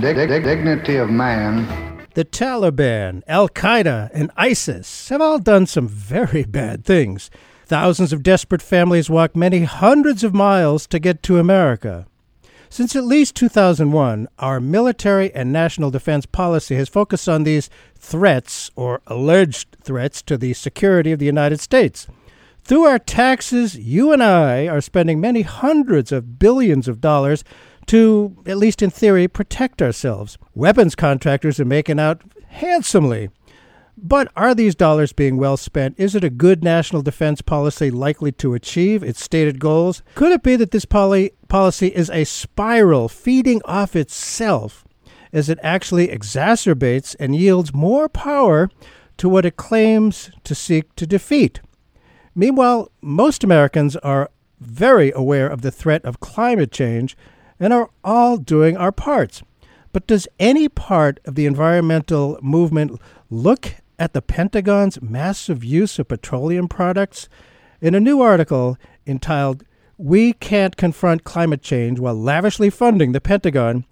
[0.00, 1.66] dig- dig- dignity of man.
[2.14, 7.30] The Taliban, Al Qaeda, and ISIS have all done some very bad things.
[7.66, 12.06] Thousands of desperate families walk many hundreds of miles to get to America.
[12.68, 18.70] Since at least 2001, our military and national defense policy has focused on these threats
[18.76, 22.06] or alleged threats to the security of the United States.
[22.64, 27.44] Through our taxes, you and I are spending many hundreds of billions of dollars
[27.86, 30.38] to, at least in theory, protect ourselves.
[30.54, 33.30] Weapons contractors are making out handsomely.
[33.96, 35.94] But are these dollars being well spent?
[35.98, 40.02] Is it a good national defense policy likely to achieve its stated goals?
[40.14, 44.84] Could it be that this poly- policy is a spiral feeding off itself
[45.32, 48.68] as it actually exacerbates and yields more power
[49.16, 51.60] to what it claims to seek to defeat?
[52.34, 57.16] Meanwhile, most Americans are very aware of the threat of climate change
[57.58, 59.42] and are all doing our parts.
[59.92, 66.08] But does any part of the environmental movement look at the Pentagon's massive use of
[66.08, 67.28] petroleum products?
[67.80, 68.76] In a new article
[69.06, 69.64] entitled
[69.96, 73.84] We Can't Confront Climate Change While Lavishly Funding the Pentagon,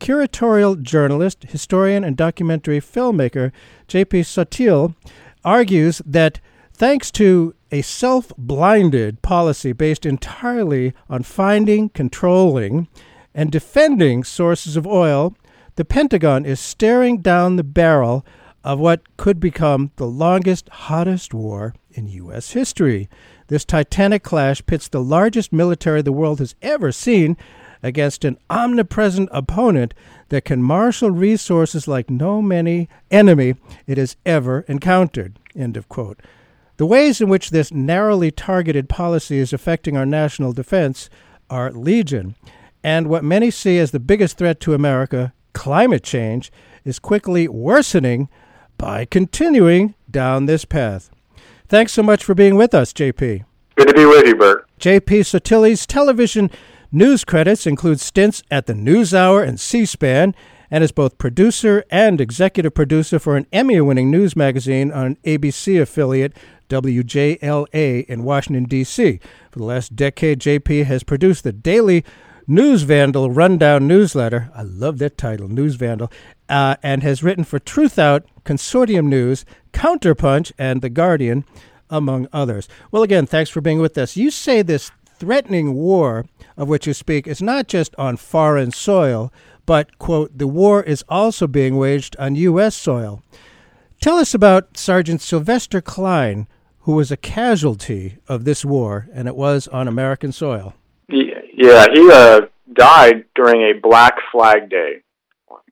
[0.00, 3.52] curatorial journalist, historian, and documentary filmmaker
[3.86, 4.22] J.P.
[4.22, 4.96] Sottile
[5.44, 6.40] argues that
[6.72, 12.88] thanks to a self blinded policy based entirely on finding, controlling,
[13.34, 15.34] and defending sources of oil,
[15.76, 18.24] the Pentagon is staring down the barrel
[18.64, 22.52] of what could become the longest, hottest war in U.S.
[22.52, 23.08] history.
[23.48, 27.36] This titanic clash pits the largest military the world has ever seen
[27.82, 29.92] against an omnipresent opponent
[30.28, 33.54] that can marshal resources like no many enemy
[33.86, 35.38] it has ever encountered.
[35.56, 36.20] End of quote.
[36.76, 41.10] The ways in which this narrowly targeted policy is affecting our national defense
[41.50, 42.34] are legion
[42.84, 46.52] and what many see as the biggest threat to America, climate change,
[46.84, 48.28] is quickly worsening
[48.76, 51.10] by continuing down this path.
[51.68, 53.44] Thanks so much for being with us, JP.
[53.76, 54.68] Good to be with you, Bert.
[54.78, 56.50] JP Sottile's television
[56.90, 60.34] news credits include stints at the NewsHour and C SPAN,
[60.70, 65.80] and is both producer and executive producer for an Emmy winning news magazine on ABC
[65.80, 66.34] affiliate
[66.70, 69.20] WJLA in Washington, D.C.
[69.50, 72.04] For the last decade, JP has produced the daily
[72.48, 74.50] News Vandal Rundown newsletter.
[74.54, 76.10] I love that title, News Vandal,
[76.48, 81.44] uh, and has written for Truthout, Consortium News, Counterpunch, and The Guardian,
[81.88, 82.68] among others.
[82.90, 84.16] Well, again, thanks for being with us.
[84.16, 86.26] You say this threatening war
[86.56, 89.32] of which you speak is not just on foreign soil,
[89.64, 92.74] but, quote, the war is also being waged on U.S.
[92.74, 93.22] soil.
[94.00, 96.48] Tell us about Sergeant Sylvester Klein,
[96.80, 100.74] who was a casualty of this war, and it was on American soil.
[101.62, 102.40] Yeah, he uh,
[102.72, 105.02] died during a Black Flag Day.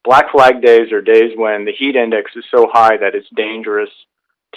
[0.04, 3.90] Black Flag Days are days when the heat index is so high that it's dangerous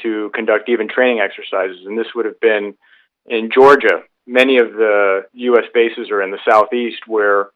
[0.03, 2.75] to conduct even training exercises, and this would have been
[3.25, 4.03] in Georgia.
[4.27, 5.66] Many of the U.S.
[5.73, 7.47] bases are in the southeast where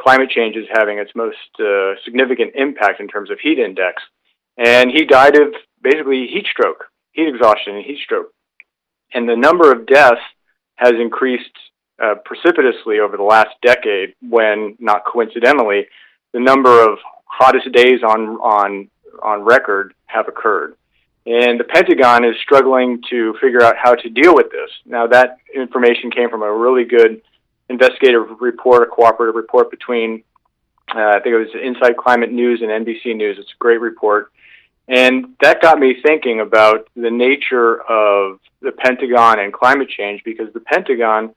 [0.00, 4.02] climate change is having its most uh, significant impact in terms of heat index.
[4.56, 8.32] And he died of basically heat stroke, heat exhaustion, and heat stroke.
[9.12, 10.22] And the number of deaths
[10.76, 11.50] has increased
[12.02, 15.86] uh, precipitously over the last decade when, not coincidentally,
[16.32, 18.88] the number of hottest days on, on,
[19.22, 20.76] on record have occurred.
[21.26, 24.70] And the Pentagon is struggling to figure out how to deal with this.
[24.84, 27.20] Now, that information came from a really good
[27.68, 30.22] investigative report, a cooperative report between,
[30.94, 33.38] uh, I think it was Inside Climate News and NBC News.
[33.40, 34.30] It's a great report.
[34.88, 40.52] And that got me thinking about the nature of the Pentagon and climate change because
[40.52, 41.34] the Pentagon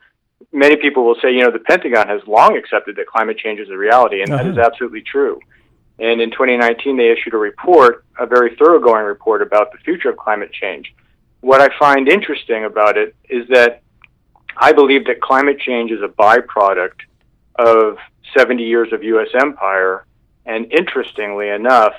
[0.52, 3.70] many people will say, you know, the Pentagon has long accepted that climate change is
[3.70, 4.44] a reality, and uh-huh.
[4.44, 5.40] that is absolutely true.
[6.00, 10.18] And in 2019, they issued a report, a very thoroughgoing report about the future of
[10.18, 10.94] climate change.
[11.42, 13.82] What I find interesting about it is that
[14.58, 17.02] I believe that climate change is a byproduct
[17.56, 17.98] of
[18.38, 19.30] 70 years of U.S.
[19.40, 20.06] empire.
[20.46, 21.94] And interestingly enough,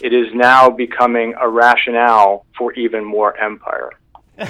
[0.00, 3.90] it is now becoming a rationale for even more empire.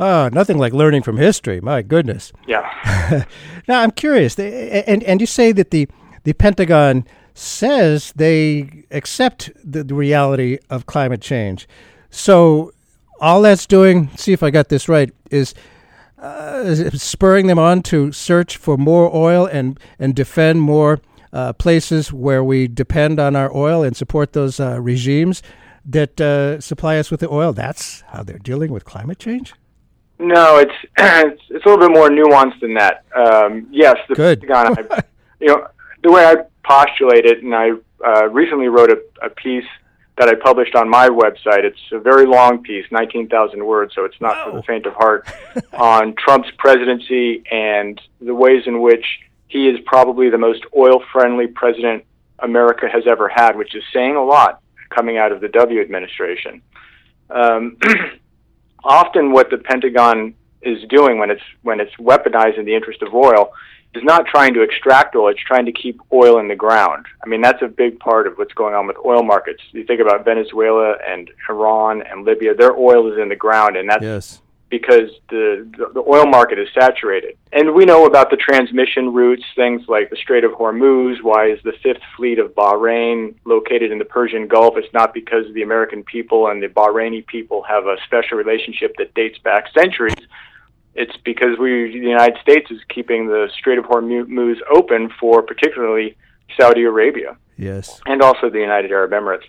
[0.00, 1.60] Ah, nothing like learning from history.
[1.60, 2.32] My goodness.
[2.46, 3.24] Yeah.
[3.68, 5.88] Now I'm curious, they- and and you say that the
[6.24, 7.04] the Pentagon
[7.34, 11.68] says they accept the, the reality of climate change.
[12.10, 12.72] So
[13.20, 15.54] all that's doing, see if I got this right, is
[16.18, 21.00] uh, spurring them on to search for more oil and and defend more
[21.32, 25.42] uh, places where we depend on our oil and support those uh, regimes
[25.84, 27.52] that uh, supply us with the oil.
[27.52, 29.52] That's how they're dealing with climate change.
[30.18, 33.04] No, it's it's, it's a little bit more nuanced than that.
[33.14, 34.40] Um, yes, the Good.
[34.40, 34.86] Pentagon.
[34.90, 35.02] I,
[35.40, 35.68] you know,
[36.02, 37.70] the way I postulate it, and I
[38.04, 39.66] uh, recently wrote a, a piece
[40.16, 41.62] that I published on my website.
[41.62, 44.94] It's a very long piece, nineteen thousand words, so it's not for the faint of
[44.94, 45.28] heart.
[45.72, 49.04] on Trump's presidency and the ways in which
[49.46, 52.04] he is probably the most oil-friendly president
[52.40, 54.60] America has ever had, which is saying a lot
[54.90, 56.60] coming out of the W administration.
[57.30, 57.78] Um,
[58.84, 63.52] often what the Pentagon is doing when it's when it's weaponizing the interest of oil
[63.94, 67.06] is not trying to extract oil; it's trying to keep oil in the ground.
[67.24, 69.62] I mean, that's a big part of what's going on with oil markets.
[69.72, 73.88] You think about Venezuela and Iran and Libya; their oil is in the ground, and
[73.88, 74.42] that's Yes.
[74.70, 77.36] Because the, the oil market is saturated.
[77.52, 81.22] And we know about the transmission routes, things like the Strait of Hormuz.
[81.22, 84.74] Why is the Fifth Fleet of Bahrain located in the Persian Gulf?
[84.76, 89.14] It's not because the American people and the Bahraini people have a special relationship that
[89.14, 90.26] dates back centuries.
[90.94, 96.16] It's because we, the United States, is keeping the Strait of Hormuz open for particularly
[96.60, 98.00] Saudi Arabia Yes.
[98.06, 99.44] and also the United Arab Emirates.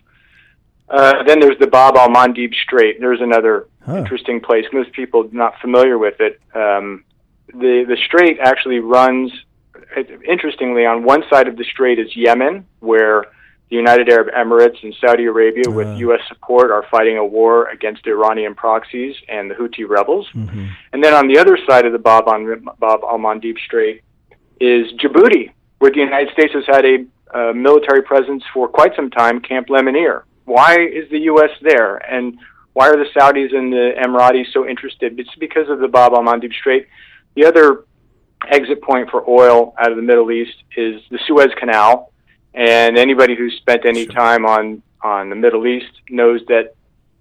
[0.89, 2.99] Uh, then there's the Bab al Mandeb Strait.
[2.99, 3.97] There's another Huh.
[3.97, 4.65] interesting place.
[4.73, 6.39] Most people not familiar with it.
[6.53, 7.03] Um,
[7.53, 9.31] the the strait actually runs.
[10.27, 13.25] Interestingly, on one side of the strait is Yemen, where
[13.69, 15.71] the United Arab Emirates and Saudi Arabia, Uh.
[15.71, 16.21] with U.S.
[16.27, 20.27] support, are fighting a war against Iranian proxies and the Houthi rebels.
[20.35, 20.65] Mm-hmm.
[20.93, 22.45] And then on the other side of the Bab, on,
[22.79, 24.01] Bab al Mandeb Strait
[24.59, 29.09] is Djibouti, where the United States has had a uh, military presence for quite some
[29.09, 30.25] time, Camp Lemonnier.
[30.49, 31.51] Why is the U.S.
[31.61, 31.97] there?
[31.97, 32.39] And
[32.73, 35.19] why are the Saudis and the Emiratis so interested?
[35.19, 36.87] It's because of the Bab al Mandeb Strait.
[37.35, 37.85] The other
[38.47, 42.11] exit point for oil out of the Middle East is the Suez Canal.
[42.55, 46.73] And anybody who's spent any time on, on the Middle East knows that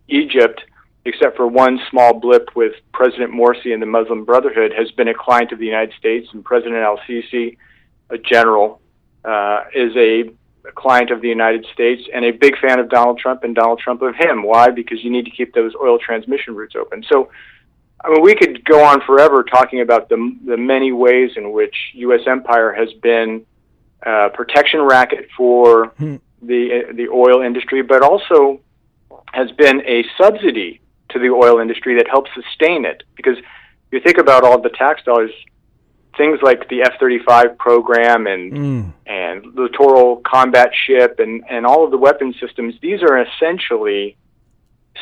[0.08, 0.62] Egypt,
[1.04, 5.14] except for one small blip with President Morsi and the Muslim Brotherhood, has been a
[5.14, 7.58] client of the United States, and President Al Sisi,
[8.08, 8.80] a general,
[9.22, 10.30] uh, is a
[10.74, 14.02] client of the United States and a big fan of Donald Trump and Donald Trump
[14.02, 14.42] of him.
[14.42, 14.70] Why?
[14.70, 17.04] Because you need to keep those oil transmission routes open.
[17.08, 17.30] So,
[18.04, 21.74] I mean, we could go on forever talking about the the many ways in which
[21.94, 22.20] U.S.
[22.26, 23.44] empire has been
[24.02, 26.16] a protection racket for Hmm.
[26.42, 28.60] the the oil industry, but also
[29.32, 30.80] has been a subsidy
[31.10, 33.02] to the oil industry that helps sustain it.
[33.16, 33.36] Because
[33.90, 35.30] you think about all the tax dollars,
[36.18, 38.92] things like the F thirty five program and Mm.
[39.06, 44.16] and littoral combat ship and, and all of the weapon systems, these are essentially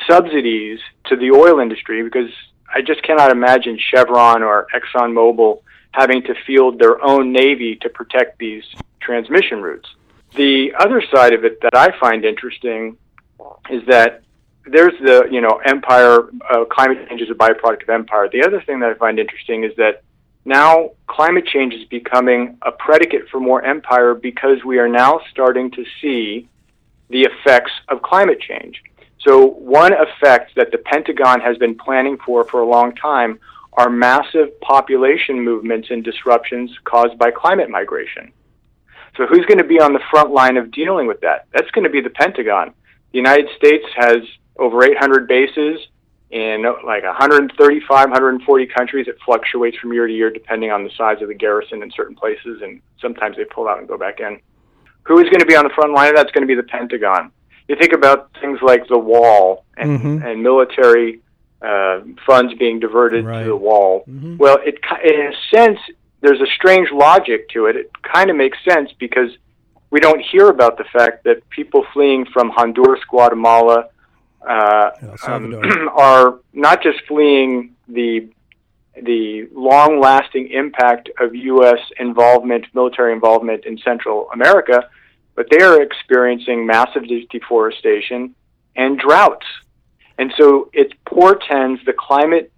[0.07, 2.31] subsidies to the oil industry because
[2.73, 8.39] I just cannot imagine Chevron or ExxonMobil having to field their own navy to protect
[8.39, 8.65] these
[9.01, 9.89] transmission routes.
[10.35, 12.99] The other side of it that I find interesting
[13.71, 14.23] is that
[14.67, 18.29] there's the you know empire uh, climate change is a byproduct of empire.
[18.31, 20.03] The other thing that I find interesting is that
[20.47, 25.73] now climate change is becoming a predicate for more empire because we are now starting
[25.73, 26.49] to see
[27.11, 28.81] the effects of climate change.
[29.27, 33.41] So one effect that the Pentagon has been planning for for a long time
[33.73, 38.33] are massive population movements and disruptions caused by climate migration.
[39.17, 41.47] So who's going to be on the front line of dealing with that?
[41.53, 42.73] That's going to be the Pentagon.
[43.11, 44.19] The United States has
[44.59, 45.81] over 800 bases
[46.37, 49.09] in like 135, 140 countries.
[49.09, 52.15] It fluctuates from year to year depending on the size of the garrison in certain
[52.15, 54.39] places, and sometimes they pull out and go back in.
[55.05, 56.33] Who is going to be on the front line of that?
[56.35, 57.31] Going to be the Pentagon.
[57.69, 60.25] You think about things like the wall and, Mhm.
[60.27, 61.21] and military
[61.63, 63.43] uh, funds being diverted Right.
[63.43, 64.05] to the wall.
[64.09, 64.37] Mhm.
[64.37, 65.79] Well, it in a sense,
[66.21, 67.77] there's a strange logic to it.
[67.77, 69.31] It kind of makes sense because
[69.91, 73.87] we don't hear about the fact that people fleeing from Honduras, Guatemala,
[74.47, 74.91] uh,
[75.27, 75.55] um,
[75.97, 78.29] are not just fleeing the
[79.03, 81.79] the long-lasting impact of U.S.
[81.99, 84.89] involvement, military involvement in Central America,
[85.35, 88.35] but they are experiencing massive deforestation
[88.75, 89.45] and droughts.
[90.19, 92.51] And so it portends the climate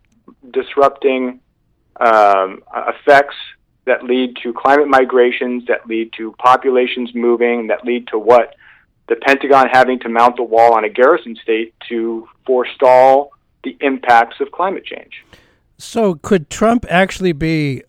[0.52, 1.40] disrupting
[2.00, 3.35] um, effects
[3.87, 8.54] that lead to climate migrations, that lead to populations moving, that lead to what?
[9.09, 13.33] The Pentagon having to mount the wall on a garrison state to forestall
[13.65, 15.25] the impacts of climate change.
[15.79, 17.83] So, could Trump actually be,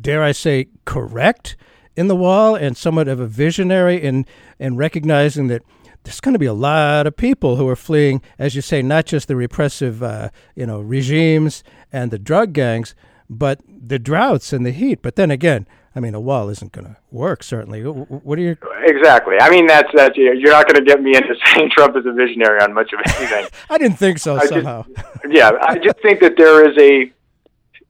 [0.00, 1.56] dare I say, correct
[1.96, 4.26] in the wall and somewhat of a visionary in,
[4.58, 5.62] in recognizing that
[6.04, 9.06] there's going to be a lot of people who are fleeing, as you say, not
[9.06, 12.94] just the repressive, uh, you know, regimes and the drug gangs,
[13.30, 15.00] but the droughts and the heat.
[15.00, 17.42] But then again, I mean, a wall isn't going to work.
[17.42, 17.82] Certainly.
[17.82, 19.36] What are your exactly?
[19.40, 22.12] I mean, that's know, you're not going to get me into saying Trump is a
[22.12, 23.46] visionary on much of anything.
[23.70, 24.36] I didn't think so.
[24.36, 24.84] I somehow.
[24.84, 27.12] Just, yeah, I just think that there is a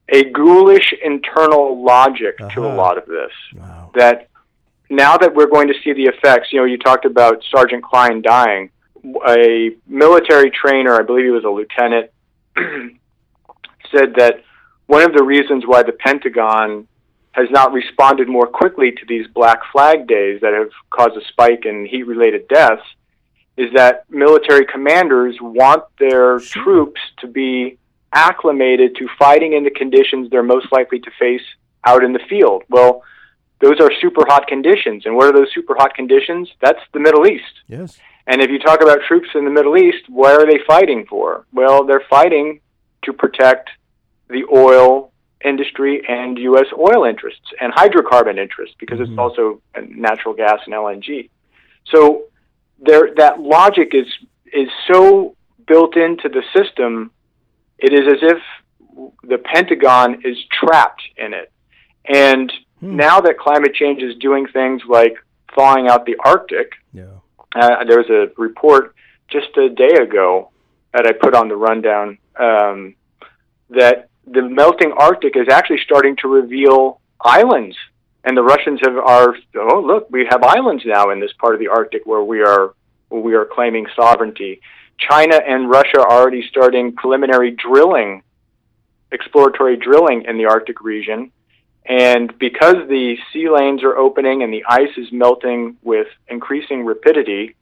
[0.08, 2.50] a ghoulish internal logic uh-huh.
[2.50, 2.76] to a uh-huh.
[2.76, 3.32] lot of this.
[3.54, 3.90] Wow.
[3.94, 4.28] That
[4.90, 8.20] now that we're going to see the effects, you know, you talked about Sergeant Klein
[8.20, 8.70] dying.
[9.26, 12.10] A military trainer, I believe he was a lieutenant,
[13.90, 14.44] said that
[14.86, 16.86] one of the reasons why the Pentagon
[17.32, 21.64] has not responded more quickly to these black flag days that have caused a spike
[21.64, 22.82] in heat related deaths
[23.56, 26.62] is that military commanders want their sure.
[26.62, 27.78] troops to be
[28.12, 31.42] acclimated to fighting in the conditions they're most likely to face
[31.84, 32.62] out in the field.
[32.68, 33.02] Well,
[33.60, 35.06] those are super hot conditions.
[35.06, 36.50] And what are those super hot conditions?
[36.60, 37.62] That's the Middle East.
[37.68, 37.98] Yes.
[38.26, 41.46] And if you talk about troops in the Middle East, what are they fighting for?
[41.52, 42.60] Well, they're fighting
[43.04, 43.70] to protect
[44.28, 45.11] the oil
[45.44, 46.66] industry and U.S.
[46.76, 49.12] oil interests and hydrocarbon interests because mm-hmm.
[49.12, 51.30] it's also natural gas and LNG.
[51.86, 52.24] So
[52.80, 54.06] there, that logic is
[54.52, 55.34] is so
[55.66, 57.10] built into the system.
[57.78, 58.38] It is as if
[59.22, 61.50] the Pentagon is trapped in it.
[62.06, 62.96] And hmm.
[62.96, 65.14] now that climate change is doing things like
[65.54, 67.04] thawing out the Arctic, yeah.
[67.54, 68.94] uh, there was a report
[69.28, 70.50] just a day ago
[70.92, 72.94] that I put on the rundown um,
[73.70, 77.76] that the melting Arctic is actually starting to reveal islands.
[78.24, 81.60] And the Russians have are oh look we have islands now in this part of
[81.60, 82.74] the Arctic where we are
[83.08, 84.60] where we are claiming sovereignty.
[84.98, 88.22] China and Russia are already starting preliminary drilling,
[89.10, 91.32] exploratory drilling in the Arctic region.
[91.84, 97.56] And because the sea lanes are opening and the ice is melting with increasing rapidity,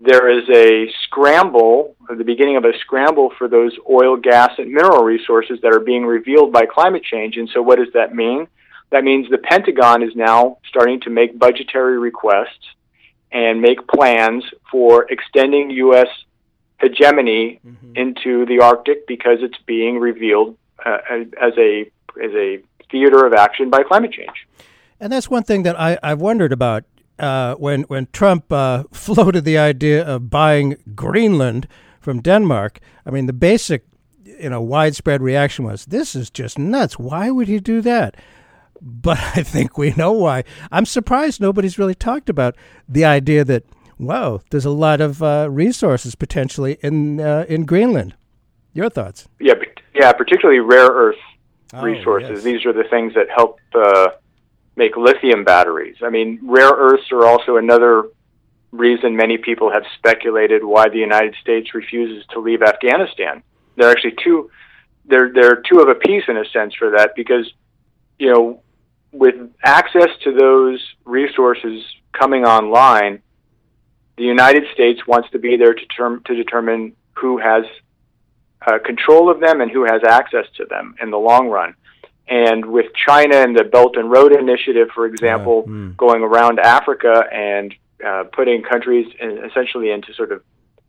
[0.00, 5.04] there is a scramble, the beginning of a scramble for those oil, gas, and mineral
[5.04, 7.36] resources that are being revealed by climate change.
[7.36, 8.48] And so, what does that mean?
[8.90, 12.66] That means the Pentagon is now starting to make budgetary requests
[13.32, 16.08] and make plans for extending U.S.
[16.80, 17.96] hegemony mm-hmm.
[17.96, 20.98] into the Arctic because it's being revealed uh,
[21.40, 21.90] as a
[22.22, 24.46] as a theater of action by climate change.
[25.00, 26.84] And that's one thing that I, I've wondered about
[27.18, 31.68] uh, when when Trump uh, floated the idea of buying Greenland
[32.00, 32.80] from Denmark.
[33.06, 33.86] I mean, the basic,
[34.24, 36.98] you know, widespread reaction was, "This is just nuts.
[36.98, 38.16] Why would he do that?"
[38.80, 40.44] But I think we know why.
[40.70, 42.56] I'm surprised nobody's really talked about
[42.88, 43.64] the idea that,
[43.98, 48.14] wow, there's a lot of uh, resources potentially in uh, in Greenland.
[48.72, 49.28] Your thoughts?
[49.38, 49.54] Yeah,
[49.94, 51.16] yeah, particularly rare earth
[51.72, 52.30] oh, resources.
[52.30, 52.42] Yes.
[52.42, 54.08] These are the things that help uh,
[54.76, 55.96] make lithium batteries.
[56.02, 58.04] I mean, rare earths are also another
[58.72, 63.42] reason many people have speculated why the United States refuses to leave Afghanistan.
[63.76, 64.50] There are actually two
[65.06, 67.50] they're they're two of a piece in a sense for that because
[68.18, 68.62] you know
[69.12, 73.22] with access to those resources coming online,
[74.16, 77.64] the United States wants to be there to term, to determine who has
[78.66, 81.74] uh, control of them and who has access to them in the long run.
[82.26, 85.96] And with China and the Belt and Road Initiative, for example, mm.
[85.96, 90.42] going around Africa and uh, putting countries in, essentially into sort of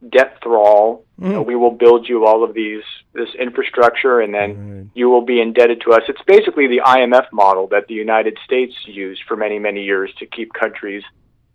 [0.09, 1.27] debt thrall, mm.
[1.27, 4.89] you know, we will build you all of these this infrastructure, and then mm.
[4.93, 6.03] you will be indebted to us.
[6.07, 10.25] It's basically the IMF model that the United States used for many many years to
[10.25, 11.03] keep countries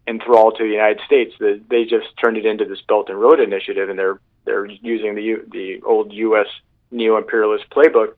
[0.06, 1.34] enthralled to the United States.
[1.38, 5.14] The, they just turned it into this Belt and Road Initiative, and they're they're using
[5.14, 6.48] the the old U.S.
[6.90, 8.14] neo-imperialist playbook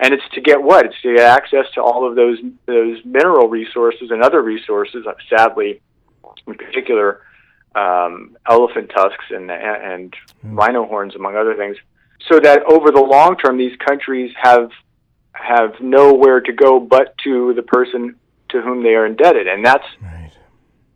[0.00, 0.86] and it's to get what?
[0.86, 5.06] It's to get access to all of those those mineral resources and other resources.
[5.06, 5.80] Uh, sadly,
[6.46, 7.22] in particular,
[7.74, 10.14] um, elephant tusks and and
[10.44, 10.56] mm.
[10.56, 11.76] rhino horns, among other things,
[12.28, 14.70] so that over the long term, these countries have
[15.32, 18.16] have nowhere to go but to the person
[18.48, 20.32] to whom they are indebted, and that's right.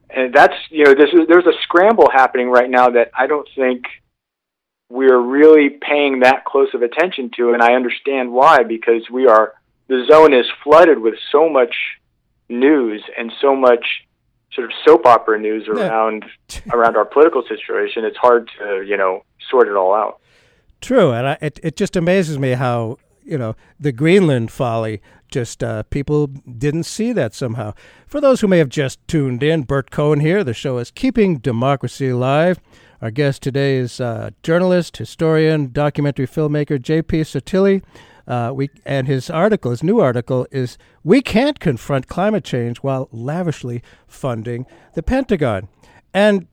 [0.09, 3.85] and that's you know there's there's a scramble happening right now that I don't think
[4.95, 9.55] we're really paying that close of attention to, and I understand why because we are
[9.89, 11.75] the zone is flooded with so much
[12.49, 13.85] news and so much
[14.53, 16.25] sort of soap opera news around
[16.73, 18.05] around our political situation.
[18.05, 20.21] It's hard to you know sort it all out.
[20.81, 25.01] True, and I, it it just amazes me how you know, the Greenland folly.
[25.31, 27.75] Just uh, people didn't see that somehow.
[28.07, 30.45] For those who may have just tuned in, Bert Cohen here.
[30.45, 32.61] The show is Keeping Democracy Alive.
[33.05, 37.21] Our guest today is uh, journalist, historian, documentary filmmaker J.P.
[37.25, 37.83] Sottile.
[38.27, 43.11] Uh, we and his article, his new article, is "We Can't Confront Climate Change While
[43.13, 45.69] Lavishly Funding the Pentagon."
[46.15, 46.47] And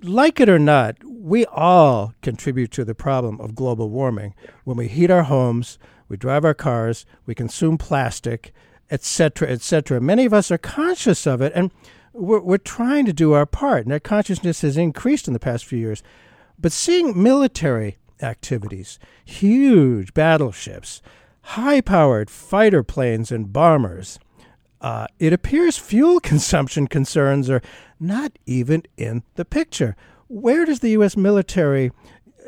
[0.00, 4.36] like it or not, we all contribute to the problem of global warming.
[4.62, 8.52] When we heat our homes, we drive our cars, we consume plastic,
[8.92, 10.00] etc., etc.
[10.00, 11.72] Many of us are conscious of it, and
[12.12, 13.82] we're, we're trying to do our part.
[13.84, 16.02] And that consciousness has increased in the past few years.
[16.58, 21.00] But seeing military activities, huge battleships,
[21.42, 24.18] high powered fighter planes and bombers,
[24.80, 27.62] uh, it appears fuel consumption concerns are
[27.98, 29.96] not even in the picture.
[30.28, 31.16] Where does the U.S.
[31.16, 31.92] military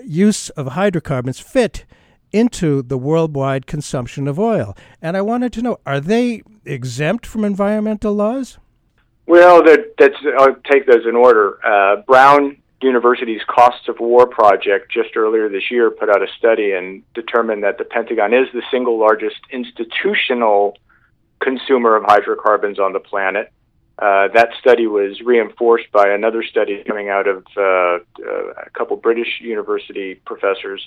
[0.04, 1.84] use of hydrocarbons fit
[2.32, 4.76] into the worldwide consumption of oil?
[5.00, 8.58] And I wanted to know are they exempt from environmental laws?
[9.26, 11.64] Well, that, that's I'll take those in order.
[11.64, 16.72] Uh, Brown University's Costs of War project just earlier this year put out a study
[16.72, 20.76] and determined that the Pentagon is the single largest institutional
[21.40, 23.52] consumer of hydrocarbons on the planet.
[23.98, 27.98] Uh, that study was reinforced by another study coming out of uh, uh,
[28.66, 30.84] a couple British university professors.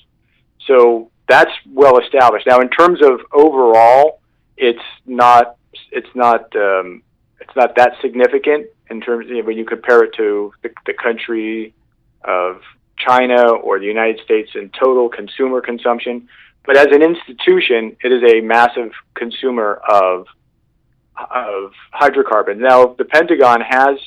[0.68, 2.48] So that's well established.
[2.48, 4.22] Now, in terms of overall,
[4.58, 5.58] it's not
[5.92, 7.04] it's not um,
[7.48, 11.74] it's not that significant in terms of when you compare it to the, the country
[12.24, 12.62] of
[12.98, 16.28] China or the United States in total consumer consumption.
[16.66, 20.26] But as an institution, it is a massive consumer of
[21.18, 22.62] of hydrocarbons.
[22.62, 23.98] Now, the Pentagon has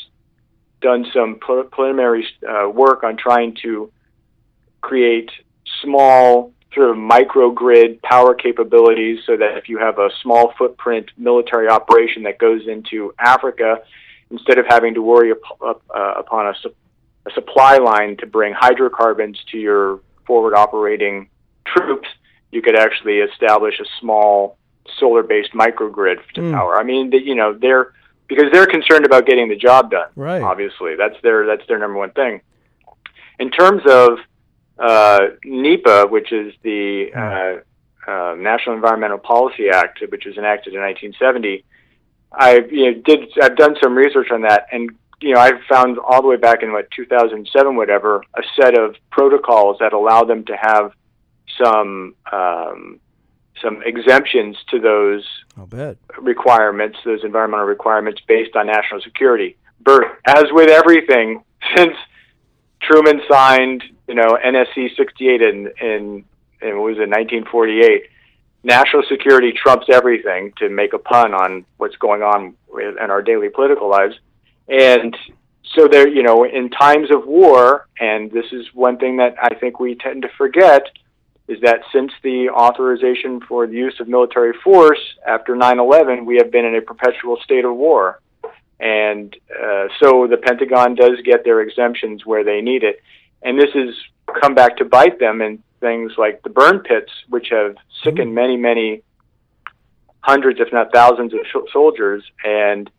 [0.83, 3.91] done some preliminary uh, work on trying to
[4.83, 5.31] create
[5.83, 11.69] small sort of microgrid power capabilities so that if you have a small footprint military
[11.69, 13.81] operation that goes into Africa,
[14.31, 16.75] instead of having to worry up, uh, upon a, su-
[17.27, 21.29] a supply line to bring hydrocarbons to your forward operating
[21.67, 22.09] troops,
[22.51, 24.59] you could actually establish a small
[24.99, 26.53] solar based microgrid to mm.
[26.53, 26.79] power.
[26.79, 27.93] I mean, you know, they're
[28.27, 30.09] because they're concerned about getting the job done.
[30.15, 30.43] Right.
[30.43, 32.41] Obviously, that's their that's their number one thing.
[33.39, 34.19] In terms of
[34.79, 37.19] uh, NEPA, which is the hmm.
[37.19, 41.65] uh, uh, National Environmental Policy Act, which was enacted in 1970,
[42.33, 45.99] I you know, did I've done some research on that, and you know I've found
[45.99, 50.45] all the way back in what 2007, whatever, a set of protocols that allow them
[50.45, 50.93] to have
[51.63, 53.01] some um,
[53.63, 55.27] some exemptions to those
[56.19, 59.57] requirements, those environmental requirements based on national security.
[59.81, 61.43] Bert, as with everything,
[61.77, 61.95] since
[62.83, 66.25] Truman signed, you know, NSC 68 in, in,
[66.63, 68.09] in what was it, 1948,
[68.65, 73.51] national security trumps everything to make a pun on what's going on in our daily
[73.51, 74.15] political lives.
[74.69, 75.17] And
[75.75, 79.55] so there, you know, in times of war, and this is one thing that I
[79.55, 80.87] think we tend to forget,
[81.47, 86.51] is that since the authorization for the use of military force after 9/11, we have
[86.51, 88.21] been in a perpetual state of war,
[88.81, 93.01] and uh, so the Pentagon does get their exemptions where they need it,
[93.43, 93.95] and this has
[94.41, 98.57] come back to bite them in things like the burn pits, which have sickened many,
[98.57, 99.03] many
[100.21, 102.91] hundreds, if not thousands, of sh- soldiers, and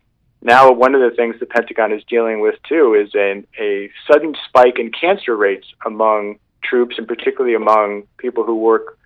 [0.42, 4.34] now one of the things the Pentagon is dealing with too is a, a sudden
[4.48, 8.98] spike in cancer rates among troops, and particularly among people who work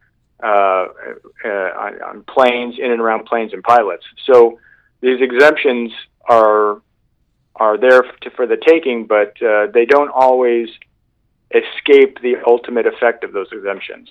[0.42, 0.87] uh,
[1.44, 4.05] uh, on, on planes, in and around planes, and pilots.
[4.27, 4.61] So
[5.01, 5.92] these exemptions
[6.29, 6.81] are
[7.57, 10.68] are there to, for the taking, but uh, they don't always
[11.50, 14.11] escape the ultimate effect of those exemptions.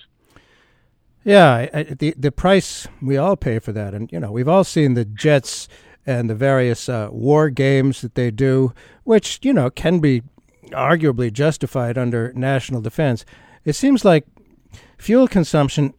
[1.24, 4.64] Yeah, I, the the price we all pay for that, and you know we've all
[4.64, 5.68] seen the jets
[6.06, 10.22] and the various uh, war games that they do, which you know can be
[10.70, 13.24] arguably justified under national defense.
[13.64, 14.26] It seems like
[14.98, 15.94] fuel consumption,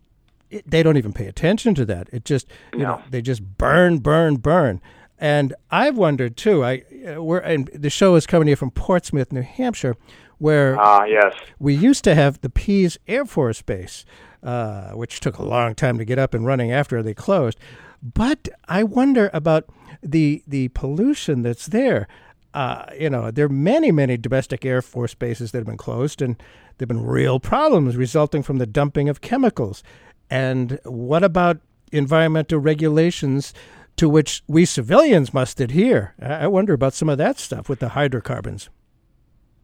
[0.50, 2.10] it, they don't even pay attention to that.
[2.12, 2.86] It just, you no.
[2.86, 4.82] know, they just burn, burn, burn.
[5.18, 6.64] And I've wondered too.
[6.64, 9.96] I uh, we're and the show is coming here from Portsmouth, New Hampshire,
[10.38, 14.06] where ah yes, we used to have the Pease Air Force Base,
[14.44, 17.60] uh, which took a long time to get up and running after they closed.
[18.02, 19.66] But I wonder about
[20.02, 22.08] the the pollution that's there
[22.56, 26.22] uh, you know, there are many, many domestic Air Force bases that have been closed,
[26.22, 26.38] and
[26.78, 29.84] there have been real problems resulting from the dumping of chemicals.
[30.30, 31.60] And what about
[31.92, 33.54] environmental regulations
[33.98, 36.16] to which we civilians must adhere?
[36.22, 38.70] I wonder about some of that stuff with the hydrocarbons.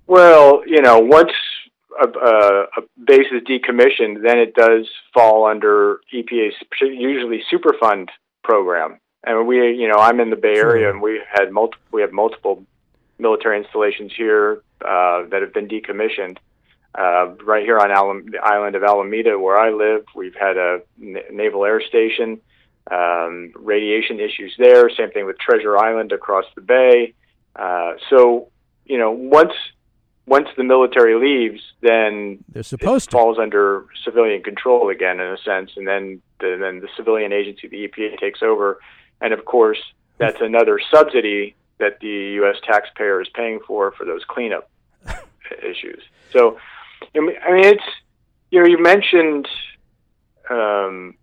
[0.07, 1.31] Well, you know, once
[2.01, 8.09] a, a, a base is decommissioned, then it does fall under EPA's usually Superfund
[8.43, 8.99] program.
[9.23, 12.11] And we, you know, I'm in the Bay Area, and we had multi- we have
[12.11, 12.65] multiple
[13.19, 16.37] military installations here uh, that have been decommissioned.
[16.93, 20.81] Uh, right here on Alam- the island of Alameda, where I live, we've had a
[21.01, 22.41] n- naval air station,
[22.89, 24.89] um, radiation issues there.
[24.89, 27.13] Same thing with Treasure Island across the bay.
[27.55, 28.49] Uh, so,
[28.85, 29.53] you know, once
[30.32, 33.17] once the military leaves, then They're supposed it to.
[33.17, 37.67] falls under civilian control again, in a sense, and then the, then the civilian agency,
[37.67, 38.80] the EPA, takes over,
[39.20, 39.78] and of course,
[40.20, 42.56] that's another subsidy that the U.S.
[42.65, 44.70] taxpayer is paying for for those cleanup
[45.62, 46.02] issues.
[46.32, 46.58] So,
[47.13, 47.84] I mean, I mean, it's
[48.52, 49.50] you know, you mentioned
[50.50, 51.15] um,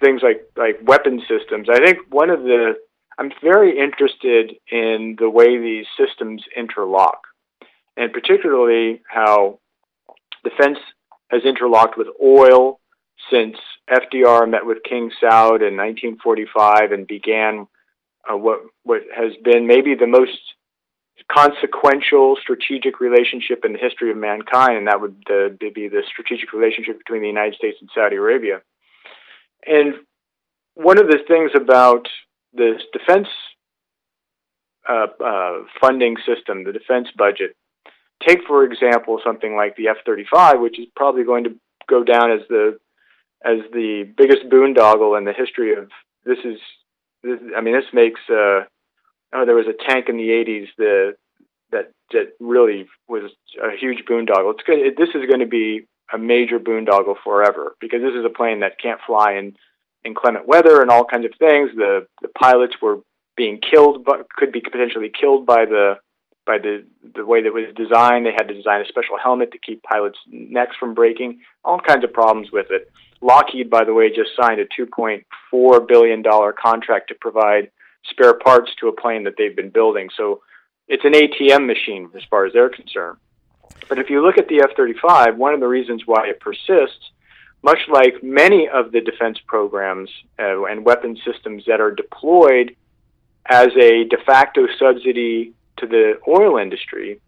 [0.00, 1.68] things like like weapon systems.
[1.70, 2.74] I think one of the
[3.16, 7.27] I'm very interested in the way these systems interlock,
[7.98, 9.58] and particularly how
[10.44, 10.78] defense
[11.30, 12.80] has interlocked with oil
[13.30, 13.56] since
[13.90, 17.66] FDR met with King Saud in 1945 and began
[18.30, 20.38] uh, what what has been maybe the most
[21.30, 26.52] consequential strategic relationship in the history of mankind, and that would uh, be the strategic
[26.52, 28.60] relationship between the United States and Saudi Arabia.
[29.66, 29.94] And
[30.74, 32.06] one of the things about
[32.52, 33.28] this defense
[34.88, 37.56] uh, uh, funding system, the defense budget,
[38.26, 41.54] take for example something like the F-35, which is probably going to
[41.88, 42.78] go down as the
[43.44, 45.88] as the biggest boondoggle in the history of
[46.24, 46.58] this is
[47.22, 48.64] this, I mean this makes uh,
[49.34, 51.14] oh there was a tank in the 80s the
[51.70, 53.30] that that really was
[53.62, 54.52] a huge boondoggle.
[54.52, 54.78] It's good.
[54.78, 58.60] It, this is going to be a major boondoggle forever because this is a plane
[58.60, 59.54] that can't fly in
[60.04, 61.70] inclement weather and all kinds of things.
[61.76, 63.00] The the pilots were
[63.36, 65.94] being killed, but could be potentially killed by the
[66.48, 66.84] by the
[67.14, 68.26] the way that was designed.
[68.26, 71.40] They had to design a special helmet to keep pilots' necks from breaking.
[71.64, 72.90] All kinds of problems with it.
[73.20, 77.70] Lockheed, by the way, just signed a 2.4 billion dollar contract to provide
[78.10, 80.08] spare parts to a plane that they've been building.
[80.16, 80.40] So
[80.88, 83.18] it's an ATM machine as far as they're concerned.
[83.88, 87.10] But if you look at the F 35, one of the reasons why it persists,
[87.62, 90.08] much like many of the defense programs
[90.38, 92.74] uh, and weapon systems that are deployed
[93.46, 97.20] as a de facto subsidy to the oil industry,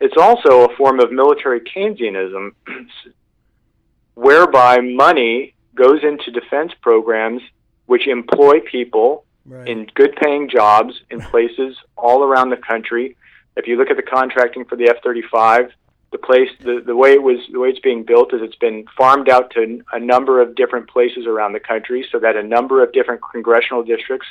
[0.00, 2.50] it's also a form of military Keynesianism
[4.14, 7.42] whereby money goes into defense programs
[7.86, 9.66] which employ people Right.
[9.66, 13.16] in good paying jobs in places all around the country.
[13.56, 15.72] If you look at the contracting for the F 35,
[16.12, 18.84] the place the, the way it was the way it's being built is it's been
[18.96, 22.84] farmed out to a number of different places around the country so that a number
[22.84, 24.28] of different congressional districts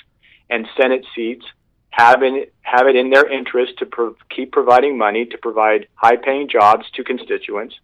[0.50, 1.46] and Senate seats
[1.92, 6.16] have in have it in their interest to pro- keep providing money to provide high
[6.16, 7.76] paying jobs to constituents.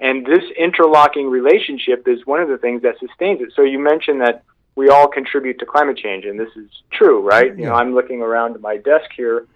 [0.00, 3.52] And this interlocking relationship is one of the things that sustains it.
[3.54, 4.42] So you mentioned that
[4.74, 7.56] we all contribute to climate change, and this is true, right?
[7.56, 9.46] You know, I'm looking around my desk here,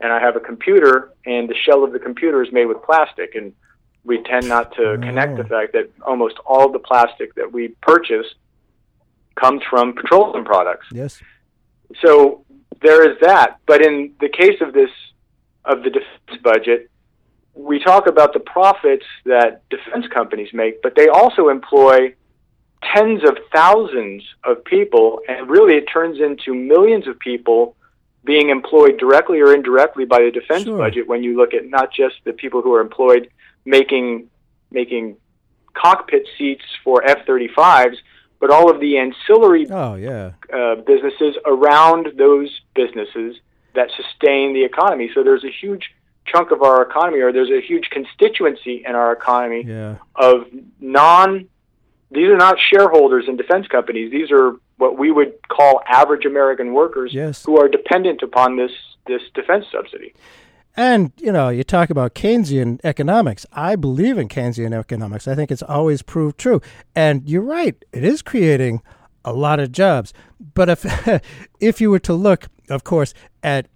[0.00, 3.34] and I have a computer, and the shell of the computer is made with plastic,
[3.34, 3.52] and
[4.04, 7.68] we tend not to oh, connect the fact that almost all the plastic that we
[7.80, 8.26] purchase
[9.36, 10.86] comes from petroleum products.
[10.92, 11.22] Yes.
[12.04, 12.43] So
[12.82, 13.58] there is that.
[13.66, 14.90] But in the case of this
[15.64, 16.90] of the defense budget,
[17.54, 22.14] we talk about the profits that defense companies make, but they also employ
[22.94, 27.76] tens of thousands of people, and really it turns into millions of people
[28.24, 30.78] being employed directly or indirectly by the defense Sure.
[30.78, 33.28] budget when you look at not just the people who are employed
[33.64, 34.28] making
[34.70, 35.16] making
[35.74, 37.96] cockpit seats for F-35s,
[38.44, 40.32] but all of the ancillary Oh yeah.
[40.52, 43.36] uh, businesses around those businesses
[43.74, 45.10] that sustain the economy.
[45.14, 45.94] So there's a huge
[46.26, 49.94] chunk of our economy, or there's a huge constituency in our economy Yeah.
[50.14, 50.46] of
[50.78, 51.48] non.
[52.10, 54.10] These are not shareholders in defense companies.
[54.12, 57.46] These are what we would call average American workers Yes.
[57.46, 58.72] who are dependent upon this
[59.06, 60.12] this defense subsidy.
[60.76, 63.46] And, you know, you talk about Keynesian economics.
[63.52, 65.28] I believe in Keynesian economics.
[65.28, 66.60] I think it's always proved true.
[66.96, 68.82] And you're right, it is creating
[69.24, 70.12] a lot of jobs.
[70.54, 71.22] But if
[71.60, 73.68] if you were to look, of course, at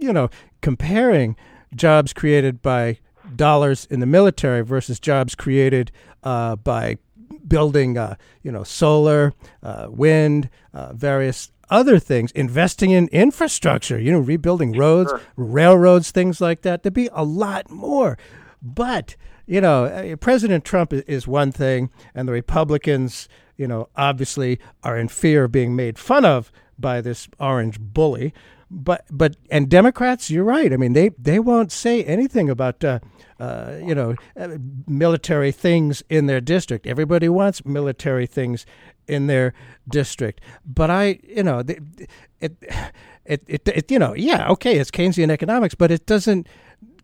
[0.00, 0.30] you know,
[0.62, 1.36] comparing
[1.74, 2.98] jobs created by
[3.36, 5.90] dollars in the military versus jobs created
[6.22, 6.98] uh, by
[7.46, 9.32] building, uh, you know, solar,
[9.62, 16.40] uh, wind, uh, various other things, investing in infrastructure, you know, rebuilding roads, railroads, things
[16.40, 16.82] like that.
[16.82, 18.16] There'd be a lot more.
[18.62, 24.58] But, you know, uh, President Trump is one thing, and the Republicans, you know, obviously
[24.82, 28.32] are in fear of being made fun of by this orange bully.
[28.70, 30.72] but but and Democrats, you're right.
[30.72, 32.98] I mean, they they won't say anything about uh,
[33.40, 36.86] uh, you know uh, military things in their district.
[36.86, 38.66] Everybody wants military things
[39.06, 39.52] in their
[39.88, 42.08] district, but I you know it,
[42.40, 46.46] it it it you know yeah okay it's Keynesian economics, but it doesn't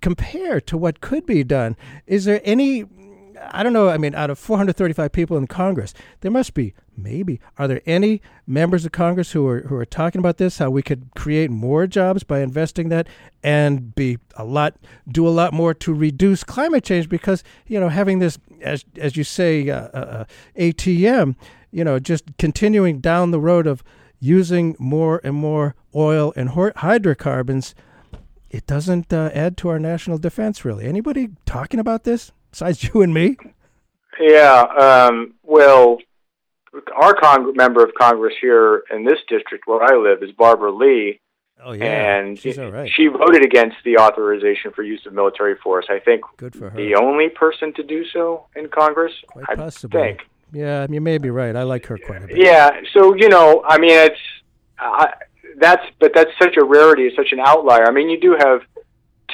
[0.01, 1.77] compare to what could be done.
[2.07, 2.85] Is there any
[3.41, 3.89] I don't know.
[3.89, 7.41] I mean, out of 435 people in Congress, there must be maybe.
[7.59, 10.59] Are there any members of Congress who are who are talking about this?
[10.59, 13.09] How we could create more jobs by investing that
[13.43, 14.77] and be a lot
[15.09, 17.09] do a lot more to reduce climate change?
[17.09, 20.25] Because you know, having this as as you say, uh, uh,
[20.59, 21.37] ATM,
[21.71, 23.83] you know, just continuing down the road of
[24.19, 27.75] using more and more oil and hydrocarbons.
[28.51, 30.85] It doesn't uh, add to our national defense, really.
[30.85, 32.33] Anybody talking about this?
[32.51, 33.37] Besides you and me?
[34.21, 34.61] Yeah.
[34.63, 35.99] Um, well,
[36.95, 41.21] our Cong- member of Congress here in this district where I live is Barbara Lee.
[41.63, 42.91] Oh yeah, and she's all right.
[42.91, 45.85] she voted against the authorization for use of military force.
[45.91, 46.77] I think Good for her.
[46.77, 49.13] the only person to do so in Congress.
[49.27, 50.01] Quite I possibly.
[50.01, 50.21] think.
[50.53, 51.55] Yeah, you may be right.
[51.55, 52.39] I like her quite a bit.
[52.39, 52.81] Yeah.
[52.95, 54.19] So you know, I mean, it's
[54.79, 55.13] I,
[55.59, 57.87] that's but that's such a rarity, it's such an outlier.
[57.87, 58.63] I mean, you do have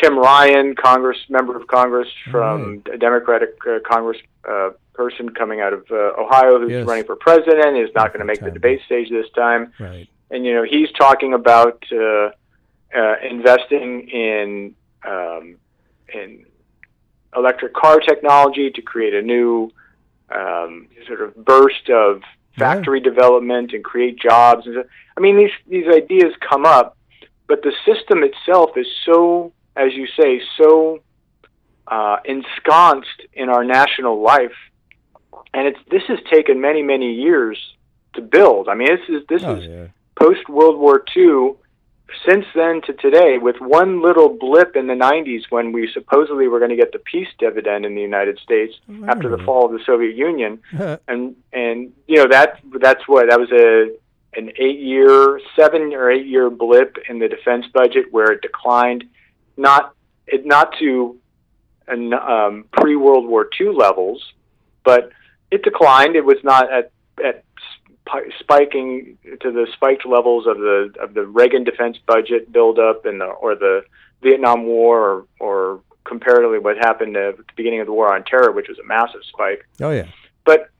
[0.00, 5.72] Tim Ryan, Congress member of Congress from a Democratic uh, Congress uh, person coming out
[5.72, 6.86] of uh, Ohio who's Yes.
[6.86, 10.08] running for president is not going to make the debate stage this time, Right.
[10.30, 12.30] and you know he's talking about uh,
[12.96, 14.74] uh, investing in
[15.06, 15.56] um,
[16.12, 16.46] in
[17.36, 19.70] electric car technology to create a new
[20.30, 22.22] um, sort of burst of
[22.56, 22.74] Yeah.
[22.74, 24.66] factory development and create jobs.
[25.16, 26.96] I mean, these these ideas come up,
[27.46, 31.00] but the system itself is so, as you say, so
[31.86, 34.56] uh, ensconced in our national life,
[35.54, 37.58] and it's this has taken many many years
[38.14, 38.68] to build.
[38.68, 39.86] I mean, this is this Oh is yeah.
[40.16, 41.52] post World War II,
[42.28, 46.58] since then to today, with one little blip in the 90s when we supposedly were
[46.58, 49.72] going to get the peace dividend in the United States I after the fall of
[49.72, 50.60] the Soviet Union,
[51.06, 53.94] and and you know that that's what that was a
[54.38, 59.04] an eight year, seven or eight year blip in the defense budget where it declined,
[59.56, 59.94] not
[60.26, 61.18] it not to
[61.88, 64.22] an, um, pre World War II levels,
[64.84, 65.10] but
[65.50, 66.16] it declined.
[66.16, 66.90] It was not at
[67.24, 67.44] at
[68.06, 73.20] spi- spiking to the spiked levels of the of the Reagan defense budget buildup and
[73.20, 73.82] the or the
[74.22, 78.52] Vietnam War or or comparatively what happened at the beginning of the war on terror,
[78.52, 80.06] which was a massive spike Oh yeah.
[80.44, 80.70] but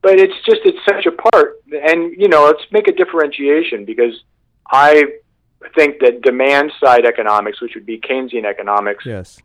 [0.00, 4.14] but it's just it's such a part and you know let's make a differentiation because
[4.68, 5.04] i
[5.74, 9.38] think that demand side economics which would be keynesian economics Yes.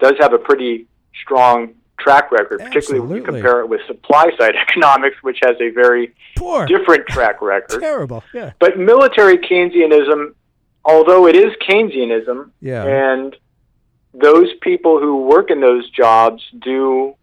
[0.00, 0.86] does have a pretty
[1.22, 5.70] strong track record particularly when you compare it with supply side economics which has a
[5.70, 6.66] very Poor.
[6.66, 8.22] different track record Terrible.
[8.34, 8.52] Yeah.
[8.58, 10.34] but military keynesianism
[10.84, 12.84] although it is keynesianism Yeah.
[12.84, 13.34] and
[14.12, 17.14] those people who work in those jobs do